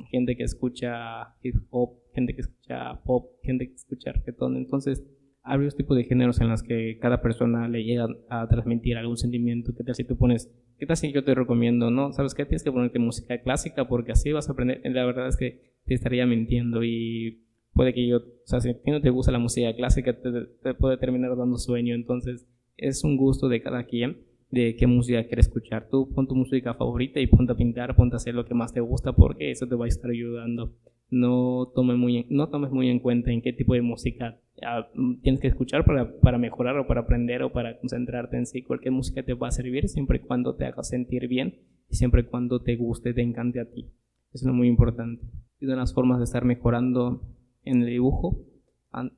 gente 0.09 0.35
que 0.35 0.43
escucha 0.43 1.35
hip 1.43 1.55
hop, 1.69 1.97
gente 2.13 2.33
que 2.33 2.41
escucha 2.41 3.01
pop, 3.03 3.31
gente 3.43 3.67
que 3.67 3.75
escucha 3.75 4.11
reggaeton. 4.11 4.57
Entonces, 4.57 5.03
hay 5.43 5.57
varios 5.57 5.75
tipos 5.75 5.97
de 5.97 6.03
géneros 6.03 6.39
en 6.39 6.49
los 6.49 6.63
que 6.63 6.97
cada 6.99 7.21
persona 7.21 7.67
le 7.67 7.83
llega 7.83 8.07
a 8.29 8.47
transmitir 8.47 8.97
algún 8.97 9.17
sentimiento. 9.17 9.73
¿Qué 9.75 9.83
tal 9.83 9.95
si 9.95 10.03
tú 10.03 10.17
pones, 10.17 10.51
qué 10.77 10.85
tal 10.85 10.97
si 10.97 11.11
yo 11.11 11.23
te 11.23 11.35
recomiendo, 11.35 11.89
no? 11.91 12.13
¿Sabes 12.13 12.35
qué? 12.35 12.45
Tienes 12.45 12.63
que 12.63 12.71
ponerte 12.71 12.99
música 12.99 13.41
clásica 13.41 13.87
porque 13.87 14.11
así 14.11 14.31
vas 14.31 14.49
a 14.49 14.53
aprender. 14.53 14.81
La 14.83 15.05
verdad 15.05 15.27
es 15.27 15.37
que 15.37 15.75
te 15.85 15.95
estaría 15.95 16.25
mintiendo 16.25 16.83
y 16.83 17.43
puede 17.73 17.93
que 17.93 18.07
yo, 18.07 18.17
o 18.17 18.45
sea, 18.45 18.61
si 18.61 18.69
a 18.69 18.81
ti 18.81 18.91
no 18.91 19.01
te 19.01 19.09
gusta 19.09 19.31
la 19.31 19.39
música 19.39 19.73
clásica, 19.75 20.13
te, 20.13 20.73
puede 20.73 20.97
terminar 20.97 21.35
dando 21.35 21.57
sueño. 21.57 21.95
Entonces, 21.95 22.47
es 22.77 23.03
un 23.03 23.17
gusto 23.17 23.47
de 23.49 23.61
cada 23.61 23.85
quien 23.85 24.17
de 24.51 24.75
qué 24.75 24.85
música 24.85 25.23
quieres 25.25 25.47
escuchar. 25.47 25.87
Tú 25.89 26.11
pon 26.13 26.27
tu 26.27 26.35
música 26.35 26.73
favorita 26.73 27.19
y 27.19 27.27
ponte 27.27 27.53
a 27.53 27.55
pintar, 27.55 27.95
ponte 27.95 28.15
a 28.15 28.17
hacer 28.17 28.35
lo 28.35 28.45
que 28.45 28.53
más 28.53 28.73
te 28.73 28.81
gusta 28.81 29.13
porque 29.13 29.49
eso 29.49 29.67
te 29.67 29.75
va 29.75 29.85
a 29.85 29.87
estar 29.87 30.11
ayudando. 30.11 30.75
no, 31.09 31.71
tome 31.73 31.95
muy, 31.95 32.25
no 32.29 32.49
tomes 32.49 32.71
muy 32.71 32.89
en 32.89 32.99
cuenta 32.99 33.31
en 33.31 33.41
qué 33.41 33.51
tipo 33.53 33.73
de 33.73 33.81
música 33.81 34.39
ah, 34.65 34.87
tienes 35.21 35.41
que 35.41 35.47
escuchar 35.47 35.83
para, 35.83 36.17
para, 36.19 36.37
mejorar 36.37 36.77
o 36.77 36.87
para 36.87 37.01
aprender 37.01 37.43
o 37.43 37.51
para 37.51 37.79
concentrarte 37.79 38.37
en 38.37 38.45
sí. 38.45 38.61
Cualquier 38.61 38.93
música 38.93 39.23
te 39.23 39.33
va 39.33 39.47
a 39.47 39.51
servir 39.51 39.87
siempre 39.87 40.17
y 40.17 40.21
cuando 40.21 40.55
te 40.55 40.65
haga 40.65 40.83
sentir 40.83 41.27
bien 41.27 41.55
y 41.89 41.95
siempre 41.95 42.21
y 42.21 42.25
cuando 42.25 42.61
te 42.61 42.75
guste, 42.75 43.13
te 43.13 43.21
encante 43.21 43.59
a 43.59 43.65
ti. 43.65 43.89
Eso 44.33 44.49
es 44.49 44.55
muy 44.55 44.67
importante. 44.67 45.25
Y 45.59 45.65
de 45.65 45.75
las 45.75 45.93
formas 45.93 46.19
de 46.19 46.25
estar 46.25 46.45
mejorando 46.45 47.21
en 47.65 47.81
el 47.81 47.89
dibujo, 47.89 48.39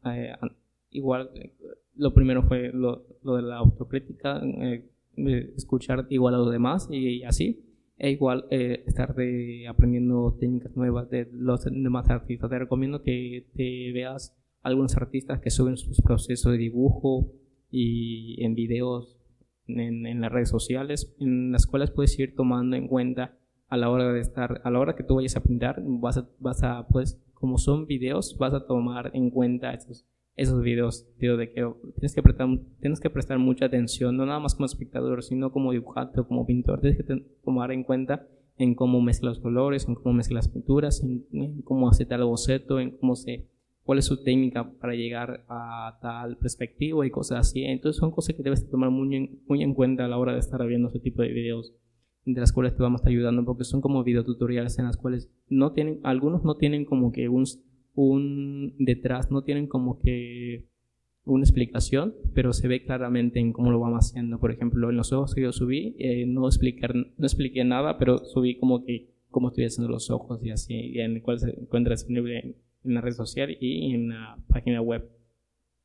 eh, 0.06 0.36
igual, 0.92 1.30
lo 1.96 2.14
primero 2.14 2.44
fue 2.44 2.72
lo, 2.74 3.06
lo 3.24 3.36
de 3.36 3.42
la 3.42 3.58
autocrítica, 3.58 4.42
eh, 4.44 4.90
escuchar 5.56 6.08
igual 6.10 6.36
a 6.36 6.40
los 6.40 6.52
demás 6.52 6.88
y 6.92 7.24
así 7.24 7.64
e 7.98 8.12
igual 8.12 8.46
eh, 8.50 8.84
estar 8.88 9.16
aprendiendo 9.70 10.36
técnicas 10.40 10.76
nuevas 10.76 11.10
de 11.10 11.30
los 11.32 11.64
demás 11.64 12.10
artistas. 12.10 12.50
Te 12.50 12.60
recomiendo 12.60 13.04
que 13.04 13.46
te 13.56 13.92
veas 13.94 14.36
algunos 14.62 14.98
artistas 14.98 15.40
que 15.40 15.52
suben 15.52 15.78
sus 15.78 16.02
procesos 16.02 16.52
de 16.52 16.58
dibujo 16.58 17.32
y 17.70 18.44
en 18.44 18.56
videos 18.56 19.18
en, 19.68 20.06
en, 20.06 20.22
las 20.22 20.32
redes 20.32 20.50
sociales, 20.50 21.16
en 21.20 21.52
las 21.52 21.68
cuales 21.68 21.92
puedes 21.92 22.18
ir 22.20 22.36
tomando 22.36 22.76
en 22.76 22.88
cuenta 22.88 23.38
a 23.70 23.78
la 23.78 23.90
hora 23.90 24.12
de 24.12 24.20
estar, 24.20 24.62
a 24.64 24.70
la 24.70 24.80
hora 24.80 24.96
que 24.96 25.04
tú 25.04 25.16
vayas 25.16 25.36
a 25.36 25.44
pintar, 25.44 25.82
vas 25.84 26.18
a, 26.18 26.28
vas 26.40 26.64
a 26.64 26.88
pues, 26.88 27.20
como 27.44 27.58
son 27.58 27.88
videos, 27.88 28.38
vas 28.40 28.54
a 28.54 28.66
tomar 28.66 29.12
en 29.14 29.30
cuenta 29.30 29.74
estos 29.74 30.06
esos 30.38 30.64
videos, 30.64 31.06
tío, 31.18 31.36
de 31.36 31.52
que 31.52 31.70
tienes 31.96 32.16
que, 32.16 32.24
prestar, 32.24 32.48
tienes 32.80 33.02
que 33.02 33.10
prestar 33.10 33.38
mucha 33.38 33.66
atención, 33.66 34.16
no 34.16 34.26
nada 34.26 34.40
más 34.40 34.56
como 34.56 34.66
espectador, 34.66 35.24
sino 35.24 35.52
como 35.52 35.74
dibujante 35.74 36.22
o 36.22 36.26
como 36.26 36.46
pintor. 36.46 36.80
Tienes 36.80 36.98
que 36.98 37.22
tomar 37.44 37.74
en 37.74 37.84
cuenta 37.84 38.26
en 38.58 38.76
cómo 38.76 39.02
mezcla 39.02 39.28
los 39.28 39.42
colores, 39.42 39.90
en 39.90 39.96
cómo 39.96 40.14
mezcla 40.14 40.36
las 40.36 40.48
pinturas, 40.48 41.04
en, 41.04 41.62
cómo 41.64 41.90
hace 41.90 42.06
tal 42.06 42.24
boceto, 42.24 42.80
en 42.80 42.92
cómo 42.92 43.18
se, 43.18 43.50
cuál 43.84 44.00
es 44.00 44.06
su 44.06 44.24
técnica 44.24 44.72
para 44.80 44.96
llegar 44.96 45.44
a 45.50 46.00
tal 46.02 46.38
perspectiva 46.38 47.06
y 47.06 47.12
cosas 47.12 47.40
así. 47.40 47.66
Entonces 47.66 48.00
son 48.00 48.12
cosas 48.12 48.38
que 48.38 48.42
debes 48.44 48.70
tomar 48.70 48.90
muy 48.90 49.14
en, 49.18 49.42
muy 49.50 49.64
en 49.64 49.74
cuenta 49.74 50.06
a 50.06 50.08
la 50.08 50.18
hora 50.18 50.32
de 50.32 50.40
estar 50.40 50.66
viendo 50.66 50.88
ese 50.88 51.00
tipo 51.00 51.24
de 51.24 51.34
videos 51.34 51.74
de 52.26 52.40
las 52.40 52.54
cuales 52.54 52.76
te 52.76 52.84
vamos 52.84 53.00
a 53.00 53.02
estar 53.02 53.12
ayudando 53.12 53.44
porque 53.46 53.64
son 53.64 53.82
como 53.82 54.04
videotutoriales 54.04 54.80
en 54.80 54.86
las 54.86 54.98
cuales 54.98 55.30
no 55.50 55.74
tienen, 55.74 56.00
algunos 56.04 56.44
no 56.44 56.56
tienen 56.56 56.86
como 56.86 57.12
que 57.12 57.30
un 57.30 57.46
un 57.96 58.76
detrás, 58.80 59.32
no 59.32 59.44
tienen 59.44 59.68
como 59.68 60.00
que 60.00 60.66
una 61.26 61.44
explicación, 61.44 62.16
pero 62.34 62.52
se 62.54 62.68
ve 62.68 62.84
claramente 62.84 63.40
en 63.40 63.54
cómo 63.54 63.72
lo 63.72 63.80
vamos 63.80 64.10
haciendo. 64.10 64.40
Por 64.40 64.52
ejemplo, 64.52 64.90
en 64.90 64.98
los 64.98 65.14
ojos 65.14 65.36
que 65.36 65.42
yo 65.42 65.54
subí, 65.54 65.96
eh, 66.00 66.26
no, 66.26 66.48
expliqué, 66.48 66.88
no 66.88 67.26
expliqué 67.26 67.64
nada, 67.64 67.98
pero 67.98 68.26
subí 68.26 68.58
como 68.58 68.84
que 68.84 69.10
cómo 69.30 69.50
estoy 69.50 69.66
haciendo 69.66 69.92
los 69.92 70.10
ojos 70.10 70.44
y 70.44 70.52
así, 70.52 71.00
en 71.00 71.16
el 71.16 71.22
cual 71.22 71.40
se 71.40 71.52
encuentra 71.52 71.94
disponible 71.94 72.40
en, 72.40 72.56
la 72.84 73.00
red 73.00 73.14
social 73.14 73.56
y 73.62 73.94
en 73.94 74.10
la 74.10 74.38
página 74.50 74.82
web. 74.82 75.10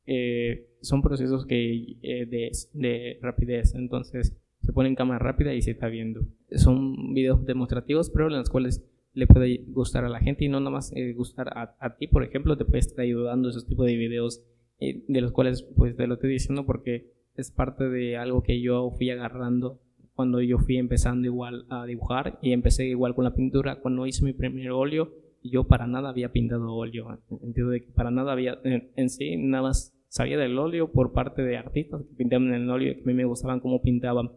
Eh, 0.05 0.67
son 0.81 1.01
procesos 1.01 1.45
que, 1.45 1.95
eh, 2.01 2.25
de 2.25 3.19
rapidez, 3.21 3.73
entonces 3.75 4.35
se 4.69 4.73
pone 4.73 4.89
en 4.89 4.95
cámara 4.95 5.17
rápida 5.17 5.55
y 5.55 5.63
se 5.63 5.71
está 5.71 5.87
viendo. 5.87 6.27
Son 6.51 7.15
videos 7.15 7.43
demostrativos, 7.43 8.11
pero 8.11 8.27
en 8.27 8.33
los 8.33 8.51
cuales 8.51 8.85
le 9.13 9.25
puede 9.25 9.63
gustar 9.69 10.05
a 10.05 10.09
la 10.09 10.19
gente 10.19 10.45
y 10.45 10.47
no 10.47 10.59
nada 10.59 10.69
más 10.69 10.93
eh, 10.95 11.11
gustar 11.13 11.49
a, 11.57 11.95
ti, 11.97 12.05
por 12.05 12.23
ejemplo, 12.23 12.55
te 12.55 12.65
puede 12.65 12.77
estar 12.77 12.99
ayudando 12.99 13.49
esos 13.49 13.65
tipos 13.65 13.87
de 13.87 13.95
videos 13.95 14.45
eh, 14.79 15.03
de 15.07 15.21
los 15.21 15.31
cuales 15.31 15.63
pues 15.75 15.95
te 15.95 16.05
lo 16.05 16.13
estoy 16.13 16.29
diciendo 16.29 16.67
porque 16.67 17.11
es 17.35 17.49
parte 17.49 17.89
de 17.89 18.15
algo 18.15 18.43
que 18.43 18.61
yo 18.61 18.91
fui 18.91 19.09
agarrando 19.09 19.81
cuando 20.13 20.39
yo 20.39 20.59
fui 20.59 20.77
empezando 20.77 21.25
igual 21.25 21.65
a 21.69 21.87
dibujar 21.87 22.37
y 22.43 22.51
empecé 22.51 22.85
igual 22.85 23.15
con 23.15 23.23
la 23.23 23.33
pintura 23.33 23.79
cuando 23.79 24.05
hice 24.05 24.23
mi 24.23 24.33
primer 24.33 24.69
óleo 24.69 25.13
yo 25.41 25.63
para 25.63 25.87
nada 25.87 26.09
había 26.09 26.31
pintado 26.31 26.75
óleo 26.75 27.07
en 27.09 27.17
el 27.33 27.39
sentido 27.39 27.69
de 27.69 27.81
que 27.81 27.91
para 27.91 28.11
nada 28.11 28.33
había 28.33 28.59
en, 28.63 29.09
sí 29.09 29.35
nada 29.37 29.63
más 29.63 29.97
sabía 30.09 30.37
del 30.37 30.59
óleo 30.59 30.91
por 30.91 31.13
parte 31.13 31.41
de 31.41 31.57
artistas 31.57 32.03
que 32.03 32.15
pintaban 32.15 32.49
en 32.49 32.63
el 32.63 32.69
óleo 32.69 32.93
que 32.95 33.01
a 33.01 33.05
mí 33.05 33.13
me 33.13 33.25
gustaban 33.25 33.61
cómo 33.61 33.81
pintaban 33.81 34.31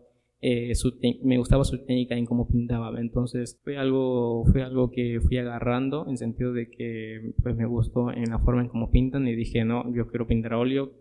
eh, 0.44 0.72
me 1.22 1.38
gustaba 1.38 1.62
su 1.62 1.78
técnica 1.78 2.16
en 2.16 2.26
cómo 2.26 2.48
pintaba. 2.48 3.00
Entonces 3.00 3.60
fue 3.62 3.76
algo, 3.76 4.44
fue 4.46 4.62
algo 4.62 4.90
que 4.90 5.20
fui 5.20 5.38
agarrando 5.38 6.06
en 6.08 6.18
sentido 6.18 6.52
de 6.52 6.68
que 6.68 7.32
pues 7.42 7.56
me 7.56 7.64
gustó 7.64 8.10
en 8.10 8.28
la 8.28 8.40
forma 8.40 8.62
en 8.62 8.68
cómo 8.68 8.90
pintan 8.90 9.28
y 9.28 9.36
dije, 9.36 9.64
no, 9.64 9.84
yo 9.94 10.08
quiero 10.08 10.26
pintar 10.26 10.54
óleo. 10.54 10.94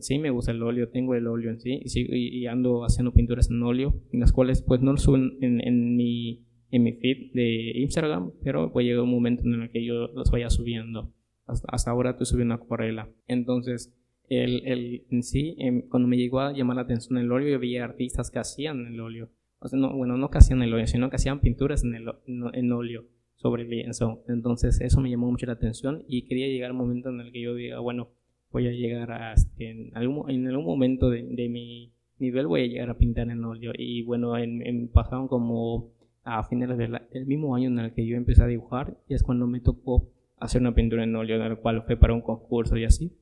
sí, 0.00 0.18
me 0.18 0.30
gusta 0.30 0.50
el 0.50 0.62
óleo, 0.64 0.88
tengo 0.88 1.14
el 1.14 1.28
óleo 1.28 1.50
en 1.50 1.60
sí 1.60 1.80
y, 1.84 2.46
ando 2.46 2.84
haciendo 2.84 3.12
pinturas 3.12 3.50
en 3.50 3.62
óleo, 3.62 3.94
en 4.12 4.18
las 4.18 4.32
cuales 4.32 4.62
pues 4.62 4.80
no 4.80 4.90
lo 4.92 4.98
suben 4.98 5.38
en, 5.40 5.96
mi, 5.96 6.44
en 6.72 6.82
mi 6.82 6.92
feed 6.94 7.32
de 7.34 7.72
Instagram, 7.76 8.32
pero 8.42 8.72
pues 8.72 8.84
llega 8.84 9.02
un 9.02 9.10
momento 9.12 9.44
en 9.44 9.62
el 9.62 9.70
que 9.70 9.84
yo 9.84 10.08
los 10.08 10.30
vaya 10.32 10.50
subiendo. 10.50 11.12
Hasta, 11.46 11.68
hasta 11.70 11.92
ahora 11.92 12.10
estoy 12.10 12.26
subiendo 12.26 12.54
acuarela. 12.54 13.08
Entonces, 13.28 13.95
el, 14.28 14.66
el, 14.66 15.06
en 15.10 15.22
sí, 15.22 15.56
em, 15.58 15.82
cuando 15.88 16.08
me 16.08 16.16
llegó 16.16 16.40
a 16.40 16.52
llamar 16.52 16.76
la 16.76 16.82
atención 16.82 17.18
el 17.18 17.30
óleo, 17.30 17.50
yo 17.50 17.60
veía 17.60 17.84
artistas 17.84 18.30
que 18.30 18.38
hacían 18.38 18.86
el 18.86 19.00
óleo. 19.00 19.28
O 19.60 19.68
sea, 19.68 19.78
no, 19.78 19.94
bueno, 19.96 20.16
no 20.16 20.30
que 20.30 20.38
hacían 20.38 20.62
el 20.62 20.72
óleo, 20.72 20.86
sino 20.86 21.10
que 21.10 21.16
hacían 21.16 21.40
pinturas 21.40 21.84
en, 21.84 21.94
el, 21.94 22.08
en 22.26 22.72
óleo 22.72 23.04
sobre 23.36 23.64
lienzo. 23.64 24.24
Entonces, 24.28 24.80
eso 24.80 25.00
me 25.00 25.10
llamó 25.10 25.30
mucho 25.30 25.46
la 25.46 25.52
atención 25.52 26.04
y 26.08 26.22
quería 26.22 26.48
llegar 26.48 26.70
al 26.70 26.76
momento 26.76 27.08
en 27.10 27.20
el 27.20 27.32
que 27.32 27.40
yo 27.40 27.54
diga, 27.54 27.78
bueno, 27.78 28.10
voy 28.50 28.66
a 28.66 28.72
llegar 28.72 29.10
a, 29.12 29.32
este, 29.32 29.70
en, 29.70 29.96
algún, 29.96 30.30
en 30.30 30.46
algún 30.48 30.64
momento 30.64 31.10
de, 31.10 31.22
de, 31.22 31.48
mi 31.48 31.92
nivel, 32.18 32.46
voy 32.46 32.62
a 32.62 32.66
llegar 32.66 32.90
a 32.90 32.98
pintar 32.98 33.30
en 33.30 33.44
óleo. 33.44 33.72
Y 33.76 34.02
bueno, 34.02 34.36
en, 34.36 34.66
en 34.66 34.88
pasaron 34.88 35.28
como 35.28 35.92
a 36.24 36.42
finales 36.42 36.76
del 36.76 37.26
mismo 37.26 37.54
año 37.54 37.68
en 37.68 37.78
el 37.78 37.92
que 37.92 38.04
yo 38.04 38.16
empecé 38.16 38.42
a 38.42 38.46
dibujar, 38.46 38.96
y 39.08 39.14
es 39.14 39.22
cuando 39.22 39.46
me 39.46 39.60
tocó 39.60 40.10
hacer 40.38 40.60
una 40.60 40.74
pintura 40.74 41.04
en 41.04 41.14
óleo, 41.14 41.36
en 41.36 41.42
el 41.42 41.58
cual 41.58 41.82
fue 41.84 41.96
para 41.96 42.14
un 42.14 42.20
concurso 42.20 42.76
y 42.76 42.84
así 42.84 43.12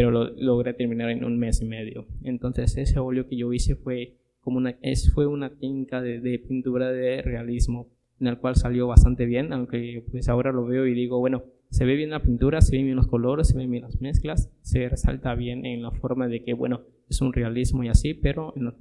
pero 0.00 0.10
lo 0.10 0.30
logré 0.30 0.72
terminar 0.72 1.10
en 1.10 1.24
un 1.24 1.38
mes 1.38 1.60
y 1.60 1.66
medio. 1.66 2.06
Entonces 2.24 2.74
ese 2.78 2.98
óleo 2.98 3.28
que 3.28 3.36
yo 3.36 3.52
hice 3.52 3.76
fue 3.76 4.16
como 4.40 4.56
una, 4.56 4.78
es, 4.80 5.12
fue 5.12 5.26
una 5.26 5.50
técnica 5.50 6.00
de, 6.00 6.20
de, 6.20 6.38
pintura 6.38 6.90
de 6.90 7.20
realismo 7.20 7.86
en 8.18 8.28
el 8.28 8.38
cual 8.38 8.56
salió 8.56 8.86
bastante 8.86 9.26
bien, 9.26 9.52
aunque 9.52 10.02
pues 10.10 10.30
ahora 10.30 10.52
lo 10.52 10.64
veo 10.64 10.86
y 10.86 10.94
digo, 10.94 11.18
bueno, 11.18 11.42
se 11.68 11.84
ve 11.84 11.96
bien 11.96 12.08
la 12.08 12.22
pintura, 12.22 12.62
se 12.62 12.74
ven 12.74 12.86
bien 12.86 12.96
los 12.96 13.08
colores, 13.08 13.48
se 13.48 13.58
ven 13.58 13.70
bien 13.70 13.82
las 13.82 14.00
mezclas, 14.00 14.50
se 14.62 14.88
resalta 14.88 15.34
bien 15.34 15.66
en 15.66 15.82
la 15.82 15.90
forma 15.90 16.28
de 16.28 16.44
que, 16.44 16.54
bueno, 16.54 16.80
es 17.10 17.20
un 17.20 17.34
realismo 17.34 17.84
y 17.84 17.88
así, 17.88 18.14
pero 18.14 18.54
en 18.56 18.72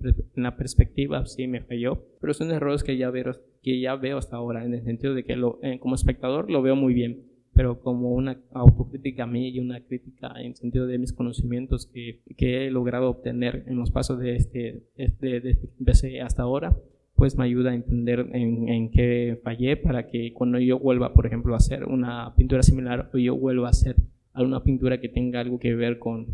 la, 0.41 0.55
perspectiva 0.55 1.25
sí 1.25 1.47
me 1.47 1.60
falló. 1.60 2.01
Pero 2.21 2.34
son 2.34 2.49
errores 2.51 2.84
que 2.84 2.95
ya 2.95 3.10
veo, 3.10 3.36
que 3.62 3.82
ya 3.82 3.97
veo 3.97 4.19
hasta 4.19 4.38
ahora, 4.38 4.63
en 4.63 4.73
el 4.73 4.84
sentido 4.86 5.13
de 5.13 5.25
que 5.25 5.36
lo, 5.36 5.60
eh, 5.63 5.79
como 5.79 5.95
espectador 5.95 6.49
lo 6.49 6.62
veo 6.62 6.77
muy 6.77 6.93
bien 6.93 7.28
pero 7.53 7.79
como 7.79 8.12
una 8.12 8.38
autocrítica 8.51 9.23
a 9.23 9.27
mí 9.27 9.49
y 9.49 9.59
una 9.59 9.81
crítica 9.81 10.33
en 10.41 10.55
sentido 10.55 10.88
de 10.88 10.97
mis 10.97 11.13
conocimientos 11.13 11.85
que, 11.85 12.21
que 12.38 12.67
he 12.67 12.71
logrado 12.71 13.09
obtener 13.09 13.63
en 13.67 13.77
los 13.77 13.91
pasos 13.91 14.19
de 14.19 14.35
este, 14.35 14.83
este, 14.95 15.39
de 15.39 15.49
este 15.51 15.69
empecé 15.79 16.21
hasta 16.21 16.43
ahora, 16.43 16.77
pues 17.15 17.38
me 17.38 17.43
ayuda 17.43 17.71
a 17.71 17.75
entender 17.75 18.29
en, 18.31 18.69
en, 18.69 18.91
qué 18.91 19.39
fallé 19.43 19.75
para 19.75 20.07
que 20.07 20.31
cuando 20.31 20.57
yo 20.59 20.79
vuelva, 20.79 21.13
por 21.13 21.25
ejemplo, 21.25 21.53
a 21.53 21.57
hacer 21.57 21.83
una 21.83 22.33
pintura 22.35 22.63
similar 22.63 23.09
o 23.13 23.17
yo 23.17 23.35
vuelva 23.35 23.67
a 23.67 23.71
hacer 23.71 23.97
alguna 24.31 24.63
pintura 24.63 25.01
que 25.01 25.09
tenga 25.09 25.41
algo 25.41 25.59
que 25.59 25.75
ver 25.75 25.99
con, 25.99 26.27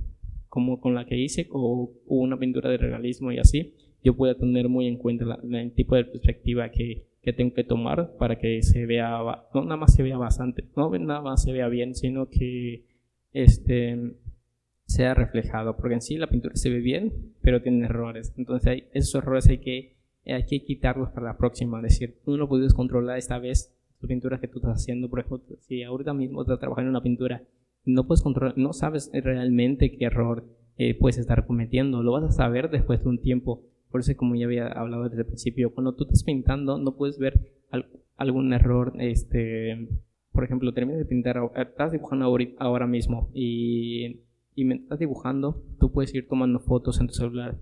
como 0.48 0.80
con 0.80 0.94
la 0.94 1.06
que 1.06 1.18
hice 1.18 1.48
o, 1.52 1.92
una 2.06 2.38
pintura 2.38 2.70
de 2.70 2.78
realismo 2.78 3.32
y 3.32 3.40
así, 3.40 3.74
yo 4.04 4.16
pueda 4.16 4.36
tener 4.36 4.70
muy 4.70 4.88
en 4.88 4.98
cuenta 4.98 5.40
el 5.52 5.72
tipo 5.72 5.96
de 5.96 6.06
perspectiva 6.06 6.70
que, 6.70 7.08
que 7.26 7.34
tengo 7.34 7.54
que 7.54 7.64
tomar 7.64 8.16
para 8.18 8.38
que 8.38 8.62
se 8.62 8.86
vea, 8.86 9.20
no 9.54 9.64
nada 9.64 9.78
más 9.78 9.96
se 9.96 10.04
vea 10.04 10.18
bastante, 10.18 10.64
no 10.76 10.90
nada 11.00 11.22
más 11.22 11.42
se 11.44 11.52
vea 11.52 11.68
bien, 11.68 11.96
sino 11.96 12.30
que 12.30 12.86
este, 13.34 14.14
sea 14.86 15.16
reflejado, 15.16 15.76
porque 15.76 15.96
en 15.96 16.02
sí 16.02 16.18
la 16.18 16.28
pintura 16.28 16.56
se 16.56 16.70
ve 16.70 16.80
bien, 16.80 17.34
pero 17.42 17.62
tiene 17.62 17.86
errores. 17.86 18.34
Entonces 18.38 18.68
hay, 18.68 18.88
esos 18.94 19.16
errores 19.16 19.48
hay 19.48 19.58
que, 19.58 19.96
hay 20.26 20.46
que 20.46 20.64
quitarlos 20.64 21.10
para 21.10 21.26
la 21.26 21.38
próxima. 21.38 21.80
Es 21.80 21.94
decir, 21.94 22.20
tú 22.24 22.38
no 22.38 22.48
puedes 22.48 22.74
controlar 22.74 23.18
esta 23.18 23.40
vez 23.40 23.76
tu 24.00 24.08
pintura 24.08 24.40
que 24.40 24.48
tú 24.48 24.60
estás 24.60 24.82
haciendo. 24.82 25.10
Por 25.10 25.20
ejemplo, 25.20 25.58
si 25.62 25.84
ahorita 25.84 26.14
mismo 26.14 26.44
estás 26.44 26.60
trabajando 26.60 26.90
en 26.90 26.96
una 26.96 27.04
pintura, 27.04 27.42
no 27.86 28.06
puedes 28.06 28.22
controlar, 28.22 28.58
no 28.58 28.74
sabes 28.74 29.10
realmente 29.14 29.98
qué 29.98 30.06
error 30.06 30.46
eh, 30.78 30.94
puedes 30.94 31.18
estar 31.18 31.46
cometiendo. 31.48 32.04
Lo 32.04 32.12
vas 32.12 32.24
a 32.24 32.32
saber 32.32 32.70
después 32.70 33.04
de 33.04 33.10
un 33.10 33.20
tiempo. 33.20 33.64
Por 33.96 34.02
eso, 34.02 34.12
como 34.18 34.36
ya 34.36 34.46
había 34.46 34.68
hablado 34.68 35.08
desde 35.08 35.22
el 35.22 35.26
principio, 35.26 35.74
cuando 35.74 35.96
tú 35.96 36.04
estás 36.04 36.22
pintando, 36.26 36.78
no 36.78 36.98
puedes 36.98 37.18
ver 37.18 37.54
algún 38.18 38.52
error, 38.52 38.92
este, 39.00 39.88
por 40.34 40.44
ejemplo, 40.44 40.74
terminas 40.74 41.00
de 41.00 41.06
pintar, 41.06 41.40
estás 41.56 41.94
dibujando 41.94 42.38
ahora 42.58 42.88
mismo 42.88 43.30
y, 43.34 44.20
y 44.54 44.66
me 44.66 44.76
estás 44.76 45.00
dibujando, 45.00 45.64
tú 45.80 45.94
puedes 45.94 46.14
ir 46.14 46.28
tomando 46.28 46.60
fotos 46.60 47.00
en 47.00 47.08
tu 47.08 47.14
celular, 47.14 47.56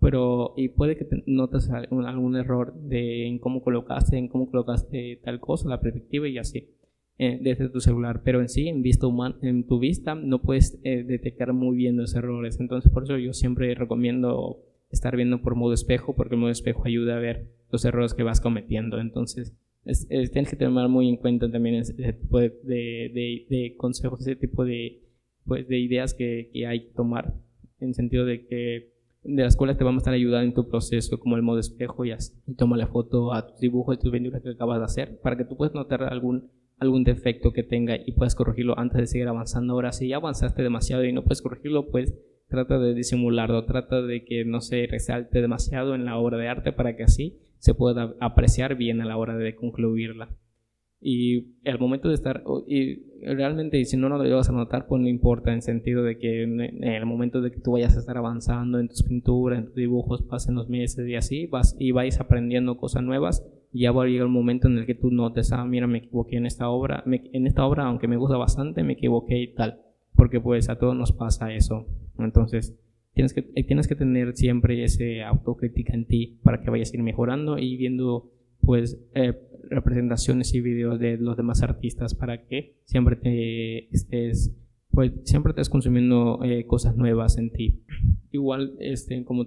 pero 0.00 0.54
y 0.56 0.68
puede 0.68 0.96
que 0.96 1.06
notes 1.26 1.68
algún, 1.68 2.36
error 2.36 2.72
de 2.72 3.26
en 3.26 3.38
cómo 3.38 3.62
colocaste, 3.62 4.16
en 4.16 4.28
cómo 4.28 4.50
colocaste 4.50 5.20
tal 5.22 5.38
cosa, 5.38 5.68
la 5.68 5.82
perspectiva 5.82 6.26
y 6.28 6.38
así. 6.38 6.70
Eh, 7.18 7.38
desde 7.42 7.68
tu 7.68 7.80
celular, 7.80 8.22
pero 8.24 8.40
en 8.40 8.48
sí, 8.48 8.68
en, 8.68 8.80
vista 8.80 9.06
humana, 9.06 9.36
en 9.42 9.66
tu 9.66 9.78
vista, 9.78 10.14
no 10.14 10.40
puedes 10.40 10.80
eh, 10.82 11.04
detectar 11.04 11.52
muy 11.52 11.76
bien 11.76 11.98
los 11.98 12.14
errores. 12.14 12.58
Entonces, 12.58 12.90
por 12.90 13.04
eso 13.04 13.18
yo 13.18 13.34
siempre 13.34 13.74
recomiendo 13.74 14.64
estar 14.94 15.16
viendo 15.16 15.42
por 15.42 15.54
modo 15.54 15.74
espejo, 15.74 16.14
porque 16.16 16.34
el 16.34 16.40
modo 16.40 16.50
espejo 16.50 16.84
ayuda 16.86 17.16
a 17.16 17.20
ver 17.20 17.48
los 17.70 17.84
errores 17.84 18.14
que 18.14 18.22
vas 18.22 18.40
cometiendo. 18.40 19.00
Entonces, 19.00 19.54
tienes 20.32 20.50
que 20.50 20.56
tomar 20.56 20.88
muy 20.88 21.08
en 21.08 21.16
cuenta 21.16 21.50
también 21.50 21.76
ese, 21.76 21.94
tipo 21.94 22.38
de, 22.38 22.50
de, 22.62 23.46
de, 23.48 23.74
consejos, 23.76 24.20
ese 24.20 24.36
tipo 24.36 24.64
de, 24.64 25.02
pues, 25.44 25.68
de 25.68 25.78
ideas 25.78 26.14
que, 26.14 26.50
que 26.52 26.66
hay 26.66 26.86
que 26.86 26.94
tomar, 26.94 27.34
en 27.80 27.94
sentido 27.94 28.24
de 28.24 28.46
que 28.46 28.94
de 29.24 29.42
la 29.42 29.48
escuela 29.48 29.76
te 29.76 29.84
vamos 29.84 30.00
a 30.00 30.02
estar 30.02 30.14
ayudando 30.14 30.46
en 30.46 30.54
tu 30.54 30.68
proceso, 30.68 31.18
como 31.18 31.36
el 31.36 31.42
modo 31.42 31.58
espejo 31.58 32.04
y 32.04 32.12
así. 32.12 32.34
Y 32.46 32.54
toma 32.54 32.76
la 32.76 32.86
foto 32.86 33.32
a 33.32 33.46
tus 33.46 33.58
dibujos 33.58 33.96
y 33.96 34.00
tus 34.00 34.12
pinturas 34.12 34.42
que 34.42 34.50
acabas 34.50 34.78
de 34.78 34.84
hacer 34.84 35.20
para 35.20 35.36
que 35.36 35.44
tú 35.44 35.56
puedas 35.56 35.74
notar 35.74 36.02
algún, 36.04 36.50
algún 36.78 37.04
defecto 37.04 37.52
que 37.52 37.62
tenga 37.62 37.96
y 37.96 38.12
puedas 38.12 38.34
corregirlo 38.34 38.78
antes 38.78 38.98
de 39.00 39.06
seguir 39.06 39.28
avanzando. 39.28 39.74
Ahora, 39.74 39.92
si 39.92 40.08
ya 40.08 40.16
avanzaste 40.16 40.62
demasiado 40.62 41.04
y 41.04 41.12
no 41.12 41.22
puedes 41.22 41.42
corregirlo, 41.42 41.90
pues 41.90 42.14
trata 42.48 42.78
de 42.78 42.94
disimularlo, 42.94 43.64
trata 43.64 44.02
de 44.02 44.24
que 44.24 44.44
no 44.44 44.60
se 44.60 44.86
resalte 44.86 45.40
demasiado 45.40 45.94
en 45.94 46.04
la 46.04 46.18
obra 46.18 46.38
de 46.38 46.48
arte 46.48 46.72
para 46.72 46.96
que 46.96 47.04
así 47.04 47.38
se 47.58 47.74
pueda 47.74 48.14
apreciar 48.20 48.76
bien 48.76 49.00
a 49.00 49.06
la 49.06 49.16
hora 49.16 49.36
de 49.36 49.54
concluirla. 49.54 50.28
Y 51.06 51.58
al 51.68 51.78
momento 51.78 52.08
de 52.08 52.14
estar, 52.14 52.42
y 52.66 52.96
realmente 53.22 53.84
si 53.84 53.96
no, 53.98 54.08
no 54.08 54.16
lo 54.16 54.36
vas 54.36 54.48
a 54.48 54.52
notar, 54.52 54.86
pues 54.86 55.02
no 55.02 55.08
importa, 55.08 55.52
en 55.52 55.60
sentido 55.60 56.02
de 56.02 56.16
que 56.16 56.44
en 56.44 56.82
el 56.82 57.04
momento 57.04 57.42
de 57.42 57.50
que 57.50 57.60
tú 57.60 57.72
vayas 57.72 57.94
a 57.96 58.00
estar 58.00 58.16
avanzando 58.16 58.78
en 58.78 58.88
tus 58.88 59.02
pinturas, 59.02 59.58
en 59.58 59.66
tus 59.66 59.74
dibujos, 59.74 60.22
pasen 60.22 60.54
los 60.54 60.70
meses 60.70 61.06
y 61.06 61.14
así, 61.14 61.46
vas 61.46 61.76
y 61.78 61.90
vais 61.90 62.20
aprendiendo 62.20 62.78
cosas 62.78 63.02
nuevas, 63.02 63.46
ya 63.74 63.92
va 63.92 64.04
a 64.04 64.06
llegar 64.06 64.26
un 64.26 64.32
momento 64.32 64.68
en 64.68 64.78
el 64.78 64.86
que 64.86 64.94
tú 64.94 65.10
notes, 65.10 65.52
ah, 65.52 65.64
mira, 65.64 65.86
me 65.86 65.98
equivoqué 65.98 66.36
en 66.36 66.46
esta 66.46 66.68
obra, 66.68 67.02
en 67.06 67.46
esta 67.46 67.66
obra, 67.66 67.86
aunque 67.86 68.08
me 68.08 68.16
gusta 68.16 68.36
bastante, 68.36 68.84
me 68.84 68.94
equivoqué 68.94 69.42
y 69.42 69.54
tal, 69.54 69.80
porque 70.14 70.40
pues 70.40 70.68
a 70.68 70.78
todos 70.78 70.96
nos 70.96 71.12
pasa 71.12 71.52
eso. 71.52 71.86
Entonces, 72.18 72.78
tienes 73.14 73.32
que, 73.32 73.42
tienes 73.42 73.88
que 73.88 73.96
tener 73.96 74.36
siempre 74.36 74.84
ese 74.84 75.22
autocrítica 75.22 75.92
en 75.92 76.06
ti 76.06 76.38
para 76.42 76.62
que 76.62 76.70
vayas 76.70 76.92
a 76.92 76.96
ir 76.96 77.02
mejorando 77.02 77.58
y 77.58 77.76
viendo 77.76 78.30
pues 78.60 78.98
eh, 79.14 79.34
representaciones 79.70 80.54
y 80.54 80.60
videos 80.60 80.98
de 80.98 81.16
los 81.16 81.36
demás 81.36 81.62
artistas 81.62 82.14
para 82.14 82.46
que 82.46 82.76
siempre 82.84 83.88
estés 83.90 84.56
pues 84.90 85.12
siempre 85.24 85.50
estés 85.50 85.68
consumiendo 85.68 86.40
eh, 86.44 86.66
cosas 86.66 86.96
nuevas 86.96 87.36
en 87.36 87.50
ti 87.50 87.82
igual 88.30 88.74
este 88.78 89.24
como 89.24 89.46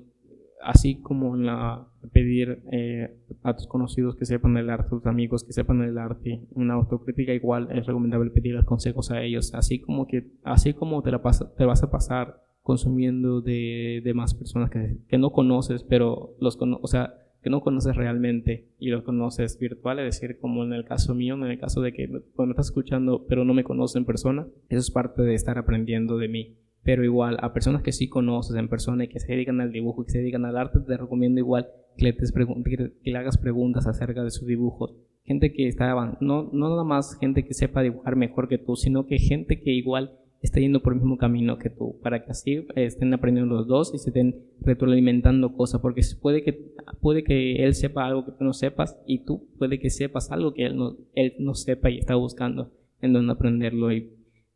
así 0.62 1.02
como 1.02 1.36
la 1.36 1.88
pedir 2.12 2.62
eh, 2.72 3.16
a 3.44 3.56
tus 3.56 3.68
conocidos 3.68 4.16
que 4.16 4.26
sepan 4.26 4.54
del 4.54 4.70
arte, 4.70 4.88
a 4.88 4.90
tus 4.90 5.06
amigos 5.06 5.44
que 5.44 5.54
sepan 5.54 5.80
del 5.80 5.98
arte, 5.98 6.42
una 6.52 6.76
autocrítica 6.76 7.34
igual 7.34 7.70
es 7.72 7.86
recomendable 7.86 8.32
pedir 8.32 8.56
los 8.56 8.66
consejos 8.66 9.12
a 9.12 9.22
ellos, 9.22 9.54
así 9.54 9.80
como 9.80 10.08
que 10.08 10.28
así 10.44 10.74
como 10.74 11.02
te 11.04 11.12
la 11.12 11.22
pasa, 11.22 11.54
te 11.56 11.66
vas 11.66 11.84
a 11.84 11.92
pasar 11.92 12.42
consumiendo 12.62 13.42
de, 13.42 14.02
de 14.04 14.14
más 14.14 14.34
personas 14.34 14.70
que, 14.70 14.98
que, 15.08 15.18
no 15.18 15.32
conoces, 15.32 15.84
pero 15.84 16.36
los 16.42 16.58
o 16.60 16.88
sea, 16.88 17.14
que 17.42 17.50
no 17.50 17.62
conoces 17.62 17.96
realmente 17.96 18.68
y 18.78 18.90
los 18.90 19.04
conoces 19.04 19.58
virtual, 19.58 20.00
es 20.00 20.20
decir, 20.20 20.38
como 20.38 20.66
en 20.66 20.74
el 20.74 20.84
caso 20.84 21.16
mío, 21.16 21.36
en 21.36 21.44
el 21.44 21.60
caso 21.60 21.82
de 21.82 21.94
que 21.94 22.08
cuando 22.08 22.48
me 22.48 22.52
estás 22.52 22.68
escuchando 22.68 23.26
pero 23.26 23.46
no 23.46 23.54
me 23.54 23.64
conoces 23.64 23.96
en 23.96 24.06
persona, 24.06 24.48
eso 24.68 24.80
es 24.80 24.92
parte 24.92 25.22
de 25.22 25.34
estar 25.34 25.58
aprendiendo 25.58 26.18
de 26.18 26.28
mí. 26.28 26.58
Pero 26.88 27.04
igual, 27.04 27.36
a 27.42 27.52
personas 27.52 27.82
que 27.82 27.92
sí 27.92 28.08
conoces 28.08 28.56
en 28.56 28.70
persona 28.70 29.04
y 29.04 29.08
que 29.10 29.20
se 29.20 29.34
dedican 29.34 29.60
al 29.60 29.74
dibujo 29.74 30.02
y 30.02 30.06
que 30.06 30.12
se 30.14 30.20
dedican 30.20 30.46
al 30.46 30.56
arte, 30.56 30.80
te 30.80 30.96
recomiendo 30.96 31.38
igual 31.38 31.68
que 31.98 32.06
le, 32.06 32.16
que 32.16 33.12
le 33.12 33.18
hagas 33.18 33.38
preguntas 33.38 33.86
acerca 33.88 34.24
de 34.24 34.32
sus 34.32 34.48
dibujos. 34.48 34.96
Gente 35.26 35.52
que 35.52 35.68
está, 35.68 35.94
no, 36.22 36.50
no 36.54 36.70
nada 36.70 36.86
más 36.86 37.20
gente 37.20 37.44
que 37.44 37.54
sepa 37.54 37.82
dibujar 37.82 38.16
mejor 38.16 38.48
que 38.48 38.58
tú, 38.58 38.78
sino 38.78 39.06
que 39.06 39.18
gente 39.18 39.60
que 39.60 39.72
igual 39.72 40.18
está 40.42 40.62
yendo 40.62 40.82
por 40.82 40.94
el 40.94 41.00
mismo 41.00 41.18
camino 41.18 41.58
que 41.58 41.70
tú, 41.70 42.00
para 42.02 42.24
que 42.24 42.32
así 42.32 42.66
estén 42.78 43.14
aprendiendo 43.14 43.54
los 43.54 43.68
dos 43.68 43.94
y 43.94 43.98
se 43.98 44.12
estén 44.12 44.46
retroalimentando 44.62 45.58
cosas, 45.58 45.82
porque 45.82 46.04
puede 46.22 46.42
que, 46.42 46.72
puede 47.02 47.26
que 47.26 47.66
él 47.66 47.76
sepa 47.76 48.06
algo 48.06 48.24
que 48.24 48.32
tú 48.32 48.46
no 48.46 48.54
sepas 48.54 48.98
y 49.06 49.26
tú 49.26 49.46
puede 49.58 49.78
que 49.78 49.90
sepas 49.90 50.32
algo 50.32 50.54
que 50.54 50.68
él 50.68 50.78
no, 50.78 50.96
él 51.16 51.34
no 51.38 51.54
sepa 51.54 51.90
y 51.90 51.98
está 51.98 52.16
buscando 52.16 52.72
en 53.02 53.12
dónde 53.12 53.34
aprenderlo 53.34 53.92
y, 53.92 54.10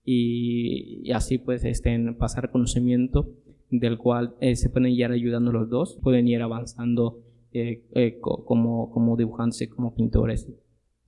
y, 0.04 1.12
así 1.12 1.38
pues 1.38 1.64
estén 1.64 2.18
pasar 2.18 2.52
conocimiento 2.52 3.30
del 3.70 3.98
cual 3.98 4.36
eh, 4.42 4.56
se 4.56 4.70
pueden 4.70 4.92
ir 4.92 5.06
ayudando 5.06 5.52
los 5.52 5.70
dos, 5.70 6.00
pueden 6.02 6.28
ir 6.28 6.42
avanzando 6.42 7.20
eh, 7.54 7.84
eh, 7.94 8.20
como, 8.20 8.92
como 8.92 9.16
dibujantes, 9.16 9.70
como 9.70 9.96
pintores, 9.96 10.52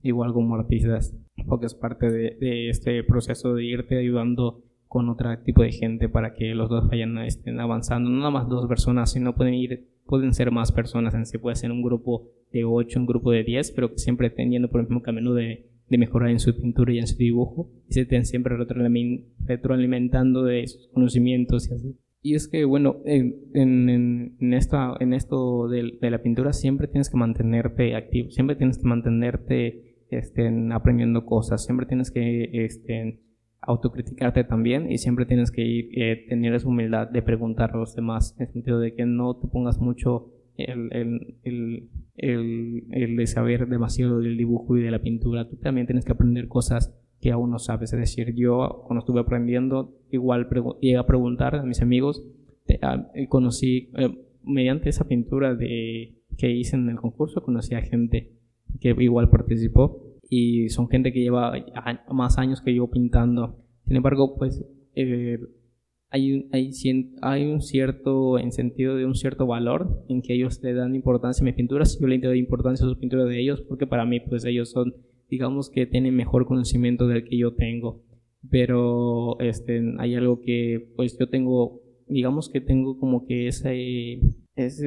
igual 0.02 0.32
como 0.32 0.54
artistas, 0.54 1.14
porque 1.46 1.66
es 1.66 1.74
parte 1.74 2.10
de, 2.10 2.68
este 2.68 3.02
proceso 3.04 3.54
de 3.54 3.64
irte 3.64 3.98
ayudando 3.98 4.62
con 4.86 5.08
otro 5.08 5.36
tipo 5.40 5.62
de 5.62 5.72
gente 5.72 6.08
para 6.08 6.34
que 6.34 6.54
los 6.54 6.68
dos 6.68 6.88
vayan 6.88 7.18
estén 7.18 7.58
avanzando. 7.58 8.08
No 8.08 8.18
nada 8.18 8.30
más 8.30 8.48
dos 8.48 8.68
personas, 8.68 9.10
sino 9.12 9.34
pueden 9.34 9.54
ir, 9.54 9.88
pueden 10.06 10.32
ser 10.32 10.52
más 10.52 10.70
personas 10.70 11.14
en 11.14 11.26
sí. 11.26 11.36
Puede 11.38 11.56
ser 11.56 11.72
un 11.72 11.82
grupo 11.82 12.28
de 12.52 12.64
ocho, 12.64 13.00
un 13.00 13.06
grupo 13.06 13.32
de 13.32 13.42
diez, 13.42 13.72
pero 13.72 13.90
que 13.90 13.98
siempre 13.98 14.28
estén 14.28 14.52
yendo 14.52 14.70
por 14.70 14.80
el 14.80 14.86
mismo 14.86 15.02
camino 15.02 15.34
de, 15.34 15.66
de 15.88 15.98
mejorar 15.98 16.30
en 16.30 16.38
su 16.38 16.54
pintura 16.54 16.92
y 16.92 16.98
en 16.98 17.06
su 17.06 17.16
dibujo 17.16 17.70
y 17.88 17.94
se 17.94 18.02
estén 18.02 18.24
siempre 18.24 18.56
retroalimentando 18.56 20.44
de 20.44 20.66
sus 20.66 20.88
conocimientos 20.88 21.70
y 21.70 21.74
así. 21.74 21.96
Y 22.22 22.34
es 22.34 22.48
que, 22.48 22.64
bueno, 22.64 23.02
en, 23.04 23.36
en, 23.52 24.36
en, 24.40 24.54
esta, 24.54 24.94
en 24.98 25.12
esto 25.12 25.68
de, 25.68 25.98
de, 26.00 26.10
la 26.10 26.22
pintura 26.22 26.54
siempre 26.54 26.88
tienes 26.88 27.10
que 27.10 27.18
mantenerte 27.18 27.94
activo, 27.94 28.30
siempre 28.30 28.56
tienes 28.56 28.78
que 28.78 28.88
mantenerte 28.88 29.94
estén 30.10 30.72
aprendiendo 30.72 31.24
cosas, 31.24 31.64
siempre 31.64 31.86
tienes 31.86 32.10
que 32.10 32.64
estén 32.64 33.20
autocriticarte 33.60 34.44
también 34.44 34.90
y 34.90 34.98
siempre 34.98 35.26
tienes 35.26 35.50
que 35.50 35.62
ir, 35.62 35.88
eh, 35.94 36.26
tener 36.28 36.54
esa 36.54 36.68
humildad 36.68 37.08
de 37.08 37.22
preguntar 37.22 37.70
a 37.72 37.78
los 37.78 37.94
demás, 37.94 38.34
en 38.38 38.46
el 38.46 38.52
sentido 38.52 38.78
de 38.78 38.94
que 38.94 39.06
no 39.06 39.36
te 39.36 39.48
pongas 39.48 39.78
mucho 39.78 40.30
el, 40.56 40.90
el, 41.42 41.88
el, 42.16 43.16
de 43.16 43.26
saber 43.26 43.68
demasiado 43.68 44.20
del 44.20 44.36
dibujo 44.36 44.76
y 44.76 44.82
de 44.82 44.90
la 44.90 45.00
pintura, 45.00 45.48
tú 45.48 45.56
también 45.56 45.86
tienes 45.86 46.04
que 46.04 46.12
aprender 46.12 46.48
cosas 46.48 46.94
que 47.20 47.32
aún 47.32 47.50
no 47.50 47.58
sabes, 47.58 47.92
es 47.92 47.98
decir, 47.98 48.34
yo 48.34 48.82
cuando 48.86 49.00
estuve 49.00 49.20
aprendiendo 49.20 49.96
igual 50.10 50.48
llegué 50.80 50.96
a 50.96 51.06
preguntar 51.06 51.56
a 51.56 51.62
mis 51.64 51.80
amigos, 51.80 52.22
ah, 52.82 53.06
conocí, 53.28 53.90
eh, 53.96 54.14
mediante 54.42 54.90
esa 54.90 55.08
pintura 55.08 55.54
de, 55.54 56.18
que 56.36 56.50
hice 56.50 56.76
en 56.76 56.88
el 56.88 56.96
concurso, 56.96 57.42
conocí 57.42 57.74
a 57.74 57.80
gente 57.80 58.32
que 58.80 58.94
igual 58.98 59.30
participó 59.30 60.14
y 60.28 60.68
son 60.68 60.88
gente 60.88 61.12
que 61.12 61.20
lleva 61.20 61.52
más 62.10 62.38
años 62.38 62.60
que 62.60 62.74
yo 62.74 62.90
pintando. 62.90 63.58
Sin 63.86 63.96
embargo, 63.96 64.36
pues 64.36 64.64
eh, 64.94 65.38
hay, 66.14 66.48
hay, 66.52 66.70
hay, 67.22 67.44
un 67.44 67.60
cierto, 67.60 68.38
en 68.38 68.52
sentido 68.52 68.94
de 68.94 69.04
un 69.04 69.16
cierto 69.16 69.48
valor 69.48 70.04
en 70.08 70.22
que 70.22 70.34
ellos 70.34 70.60
le 70.62 70.72
dan 70.72 70.94
importancia 70.94 71.42
a 71.42 71.46
mis 71.46 71.56
pinturas, 71.56 71.98
yo 72.00 72.06
le 72.06 72.18
doy 72.18 72.38
importancia 72.38 72.86
a 72.86 72.88
sus 72.88 72.98
pinturas 72.98 73.28
de 73.28 73.40
ellos, 73.40 73.62
porque 73.62 73.88
para 73.88 74.06
mí, 74.06 74.20
pues 74.20 74.44
ellos 74.44 74.70
son, 74.70 74.94
digamos 75.28 75.70
que 75.70 75.86
tienen 75.86 76.14
mejor 76.14 76.46
conocimiento 76.46 77.08
del 77.08 77.24
que 77.24 77.36
yo 77.36 77.54
tengo. 77.54 78.04
Pero 78.48 79.40
este, 79.40 79.82
hay 79.98 80.14
algo 80.14 80.40
que, 80.40 80.92
pues 80.94 81.18
yo 81.18 81.28
tengo, 81.28 81.80
digamos 82.06 82.48
que 82.48 82.60
tengo 82.60 82.96
como 83.00 83.26
que 83.26 83.48
ese 83.48 84.20
es 84.54 84.80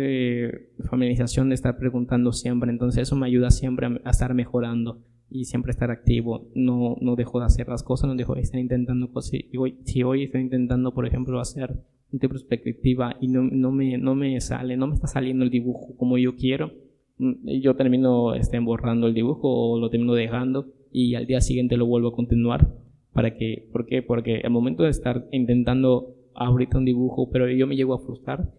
familiarización 0.90 1.50
de 1.50 1.56
estar 1.56 1.78
preguntando 1.78 2.32
siempre, 2.32 2.72
entonces 2.72 3.02
eso 3.02 3.18
me 3.18 3.28
ayuda 3.28 3.52
siempre 3.52 3.88
a, 3.88 4.10
estar 4.10 4.34
mejorando 4.34 5.04
y 5.30 5.46
siempre 5.46 5.72
estar 5.72 5.92
activo, 5.92 6.50
no, 6.56 6.98
no 7.02 7.16
dejo 7.16 7.40
de 7.40 7.46
hacer 7.46 7.68
las 7.68 7.84
cosas, 7.84 8.10
no 8.10 8.16
dejo 8.16 8.36
de 8.36 8.42
estar 8.42 8.60
intentando 8.60 9.12
cosas, 9.12 9.34
y 9.34 9.58
hoy, 9.58 9.78
si 9.84 10.04
hoy 10.04 10.24
estoy 10.24 10.42
intentando, 10.42 10.94
por 10.94 11.06
ejemplo, 11.06 11.40
hacer 11.40 11.76
un 12.12 12.20
tipo 12.20 12.34
de 12.34 12.46
perspectiva 12.46 13.18
y 13.20 13.28
no, 13.28 13.44
no, 13.44 13.72
me, 13.72 13.98
no 13.98 14.16
me 14.16 14.40
sale, 14.40 14.78
no 14.78 14.88
me 14.88 14.96
está 14.96 15.08
saliendo 15.08 15.44
el 15.44 15.52
dibujo 15.52 15.96
como 15.98 16.18
yo 16.18 16.36
quiero, 16.36 16.72
mm, 17.18 17.50
yo 17.62 17.76
termino 17.76 18.34
este, 18.34 18.60
borrando 18.60 19.08
el 19.08 19.14
dibujo 19.14 19.50
o 19.50 19.80
lo 19.80 19.90
termino 19.90 20.14
dejando 20.14 20.68
y 20.92 21.16
al 21.16 21.28
día 21.28 21.42
siguiente 21.42 21.78
lo 21.78 21.86
vuelvo 21.86 22.10
a 22.10 22.16
continuar. 22.16 22.74
¿Para 23.14 23.36
que 23.36 23.68
¿Por 23.72 23.88
qué? 23.88 24.04
Porque 24.04 24.42
al 24.44 24.52
momento 24.52 24.84
de 24.84 24.92
estar 24.92 25.28
intentando 25.32 26.16
ahorita 26.36 26.78
un 26.78 26.86
dibujo, 26.86 27.30
pero 27.32 27.50
yo 27.50 27.66
me 27.66 27.76
llego 27.76 27.96
a 27.96 28.00
frustrar, 28.00 28.54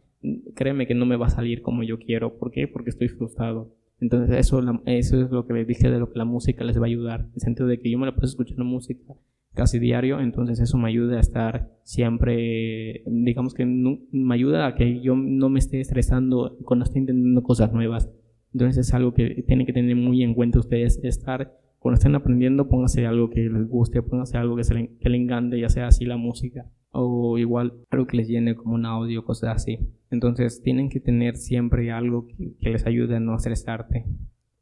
créeme 0.55 0.87
que 0.87 0.95
no 0.95 1.07
me 1.07 1.17
va 1.17 1.27
a 1.27 1.31
salir 1.31 1.63
como 1.63 1.85
yo 1.85 1.99
quiero. 1.99 2.39
¿Por 2.39 2.51
qué? 2.51 2.67
Porque 2.67 2.91
estoy 2.91 3.09
frustrado. 3.09 3.73
Entonces 4.01 4.37
eso, 4.37 4.63
eso 4.87 5.21
es 5.23 5.31
lo 5.31 5.47
que 5.47 5.55
les 5.55 5.67
dije 5.67 5.91
de 5.91 5.99
lo 5.99 6.11
que 6.11 6.19
la 6.19 6.25
música 6.25 6.65
les 6.65 6.79
va 6.79 6.83
a 6.83 6.87
ayudar. 6.87 7.21
En 7.21 7.33
el 7.35 7.41
sentido 7.41 7.67
de 7.67 7.79
que 7.79 7.91
yo 7.91 7.99
me 7.99 8.07
la 8.07 8.15
paso 8.15 8.27
escuchando 8.27 8.65
música 8.65 9.15
casi 9.55 9.81
diario, 9.81 10.21
entonces 10.21 10.61
eso 10.61 10.79
me 10.79 10.89
ayuda 10.89 11.17
a 11.17 11.21
estar 11.21 11.73
siempre, 11.83 13.03
digamos 13.07 13.55
que 13.55 13.67
me 13.67 14.35
ayuda 14.35 14.69
a 14.69 14.75
que 14.77 15.01
yo 15.01 15.17
no 15.17 15.49
me 15.49 15.59
esté 15.59 15.81
estresando 15.81 16.57
cuando 16.65 16.85
estoy 16.85 17.01
intentando 17.01 17.43
cosas 17.43 17.73
nuevas. 17.73 18.09
Entonces 18.53 18.87
es 18.87 18.95
algo 18.95 19.15
que 19.15 19.43
tienen 19.47 19.67
que 19.67 19.73
tener 19.73 19.97
muy 19.97 20.23
en 20.23 20.35
cuenta 20.35 20.61
ustedes, 20.61 21.01
estar, 21.03 21.59
cuando 21.81 21.97
estén 21.97 22.15
aprendiendo, 22.15 22.69
póngase 22.69 23.05
algo 23.05 23.31
que 23.31 23.49
les 23.49 23.69
guste, 23.69 24.01
póngase 24.01 24.39
algo 24.39 24.55
que, 24.55 24.65
se 24.65 24.75
le, 24.75 24.97
que 25.01 25.09
le 25.09 25.17
encante, 25.17 25.59
ya 25.59 25.69
sea 25.69 25.89
así 25.89 26.05
la 26.05 26.17
música 26.17 26.71
o 26.91 27.39
igual 27.39 27.75
algo 27.91 28.07
que 28.07 28.17
les 28.17 28.29
llene 28.29 28.55
como 28.55 28.75
un 28.75 28.87
audio, 28.87 29.25
cosas 29.25 29.57
así. 29.57 29.79
Entonces 30.11 30.63
tienen 30.63 30.89
que 30.89 31.01
tener 31.01 31.37
siempre 31.37 31.91
algo 31.91 32.27
que, 32.27 32.71
les 32.71 32.87
ayude 32.87 33.17
a 33.17 33.21
no 33.21 33.37
estresarte. 33.37 34.05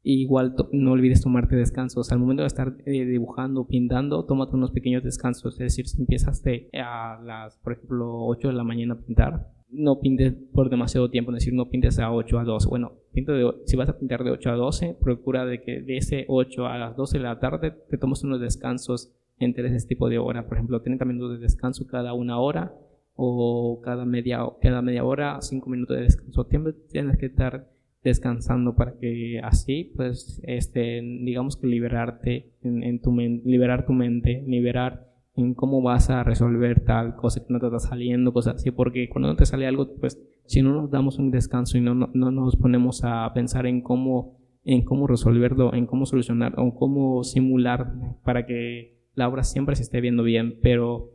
Y 0.02 0.22
igual 0.22 0.54
no 0.72 0.92
olvides 0.92 1.22
tomarte 1.22 1.56
descansos. 1.56 2.12
Al 2.12 2.20
momento 2.20 2.42
de 2.42 2.46
estar 2.46 2.76
eh, 2.86 3.04
dibujando, 3.04 3.66
pintando, 3.66 4.24
tómate 4.24 4.54
unos 4.54 4.70
pequeños 4.70 5.02
descansos. 5.02 5.54
Es 5.54 5.58
decir, 5.58 5.88
si 5.88 6.00
empiezas 6.00 6.44
a 6.80 7.20
las, 7.24 7.58
por 7.58 7.72
ejemplo, 7.72 8.24
8 8.26 8.48
de 8.48 8.54
la 8.54 8.62
mañana 8.62 8.94
a 8.94 8.98
pintar, 8.98 9.50
no 9.68 9.98
pintes 10.00 10.32
por 10.52 10.70
demasiado 10.70 11.10
tiempo, 11.10 11.32
es 11.32 11.38
decir, 11.38 11.54
no 11.54 11.68
pintes 11.68 11.98
a 11.98 12.12
8 12.12 12.38
a 12.38 12.44
2. 12.44 12.66
Bueno, 12.66 12.92
de, 13.12 13.52
si 13.66 13.76
vas 13.76 13.88
a 13.88 13.98
pintar 13.98 14.22
de 14.22 14.30
8 14.30 14.50
a 14.50 14.54
12, 14.54 14.96
procura 15.00 15.44
de 15.44 15.62
que 15.62 15.80
de 15.80 15.96
ese 15.96 16.24
8 16.28 16.66
a 16.66 16.78
las 16.78 16.96
12 16.96 17.18
de 17.18 17.24
la 17.24 17.40
tarde 17.40 17.72
te 17.72 17.98
tomes 17.98 18.22
unos 18.22 18.40
descansos 18.40 19.12
entre 19.38 19.74
ese 19.74 19.86
tipo 19.86 20.08
de 20.08 20.18
hora. 20.18 20.46
Por 20.46 20.56
ejemplo, 20.56 20.82
30 20.82 21.04
minutos 21.04 21.32
de 21.32 21.38
descanso 21.38 21.86
cada 21.86 22.12
una 22.14 22.38
hora 22.38 22.74
o 23.14 23.80
cada 23.82 24.04
media, 24.04 24.40
cada 24.60 24.82
media 24.82 25.04
hora, 25.04 25.40
5 25.40 25.70
minutos 25.70 25.96
de 25.96 26.02
descanso. 26.04 26.46
Tienes 26.46 27.16
que 27.18 27.26
estar 27.26 27.68
descansando 28.06 28.76
para 28.76 28.96
que 28.98 29.40
así, 29.42 29.92
pues, 29.96 30.40
este, 30.44 31.00
digamos 31.02 31.56
que 31.56 31.66
liberarte 31.66 32.52
en, 32.62 33.00
tu 33.00 33.10
mente, 33.10 33.48
liberar 33.48 33.84
tu 33.84 33.92
mente, 33.92 34.44
liberar 34.46 35.08
en 35.34 35.54
cómo 35.54 35.82
vas 35.82 36.08
a 36.08 36.22
resolver 36.22 36.84
tal 36.84 37.16
cosa 37.16 37.44
que 37.44 37.52
no 37.52 37.58
te 37.58 37.66
está 37.66 37.80
saliendo, 37.80 38.32
cosas 38.32 38.56
así, 38.56 38.70
porque 38.70 39.08
cuando 39.08 39.28
no 39.28 39.36
te 39.36 39.44
sale 39.44 39.66
algo, 39.66 39.96
pues, 39.96 40.22
si 40.44 40.62
no 40.62 40.72
nos 40.72 40.90
damos 40.90 41.18
un 41.18 41.32
descanso 41.32 41.78
y 41.78 41.80
no, 41.80 41.94
no, 41.94 42.08
no 42.14 42.30
nos 42.30 42.54
ponemos 42.56 43.02
a 43.02 43.30
pensar 43.34 43.66
en 43.66 43.80
cómo, 43.80 44.38
en 44.64 44.84
cómo 44.84 45.08
resolverlo, 45.08 45.74
en 45.74 45.86
cómo 45.86 46.06
solucionar 46.06 46.54
o 46.58 46.74
cómo 46.76 47.24
simular 47.24 47.92
para 48.22 48.46
que 48.46 48.95
la 49.16 49.28
obra 49.28 49.42
siempre 49.42 49.74
se 49.74 49.82
esté 49.82 50.00
viendo 50.00 50.22
bien, 50.22 50.60
pero 50.62 51.10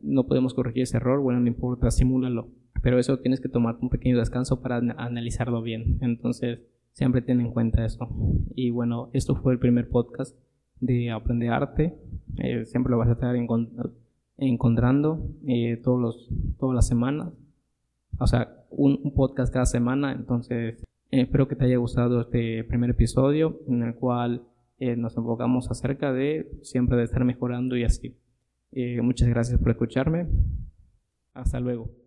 no 0.00 0.26
podemos 0.26 0.52
corregir 0.52 0.82
ese 0.82 0.98
error, 0.98 1.20
bueno, 1.20 1.40
no 1.40 1.46
importa, 1.46 1.90
simúlalo 1.90 2.50
pero 2.86 3.00
eso 3.00 3.18
tienes 3.18 3.40
que 3.40 3.48
tomar 3.48 3.76
un 3.80 3.90
pequeño 3.90 4.16
descanso 4.16 4.60
para 4.60 4.76
analizarlo 4.76 5.60
bien. 5.60 5.98
Entonces, 6.02 6.60
siempre 6.92 7.20
ten 7.20 7.40
en 7.40 7.50
cuenta 7.50 7.84
eso. 7.84 8.08
Y 8.54 8.70
bueno, 8.70 9.10
esto 9.12 9.34
fue 9.34 9.52
el 9.52 9.58
primer 9.58 9.88
podcast 9.88 10.38
de 10.78 11.10
Aprender 11.10 11.50
Arte. 11.50 11.98
Eh, 12.38 12.64
siempre 12.64 12.92
lo 12.92 12.98
vas 12.98 13.08
a 13.08 13.14
estar 13.14 13.34
encontrando 14.36 15.30
eh, 15.48 15.80
todos 15.82 16.00
los, 16.00 16.28
todas 16.60 16.76
las 16.76 16.86
semanas. 16.86 17.32
O 18.20 18.28
sea, 18.28 18.64
un, 18.70 19.12
podcast 19.16 19.52
cada 19.52 19.66
semana. 19.66 20.12
Entonces, 20.12 20.80
eh, 21.10 21.22
espero 21.22 21.48
que 21.48 21.56
te 21.56 21.64
haya 21.64 21.78
gustado 21.78 22.20
este 22.20 22.62
primer 22.62 22.90
episodio 22.90 23.62
en 23.66 23.82
el 23.82 23.96
cual 23.96 24.42
nos 24.78 25.16
enfocamos 25.16 25.70
acerca 25.70 26.12
de 26.12 26.50
siempre 26.62 26.96
de 26.96 27.04
estar 27.04 27.24
mejorando 27.24 27.76
y 27.76 27.84
así. 27.84 28.16
muchas 29.02 29.28
gracias 29.28 29.58
por 29.58 29.70
escucharme. 29.70 30.26
Hasta 31.32 31.60
luego. 31.60 32.05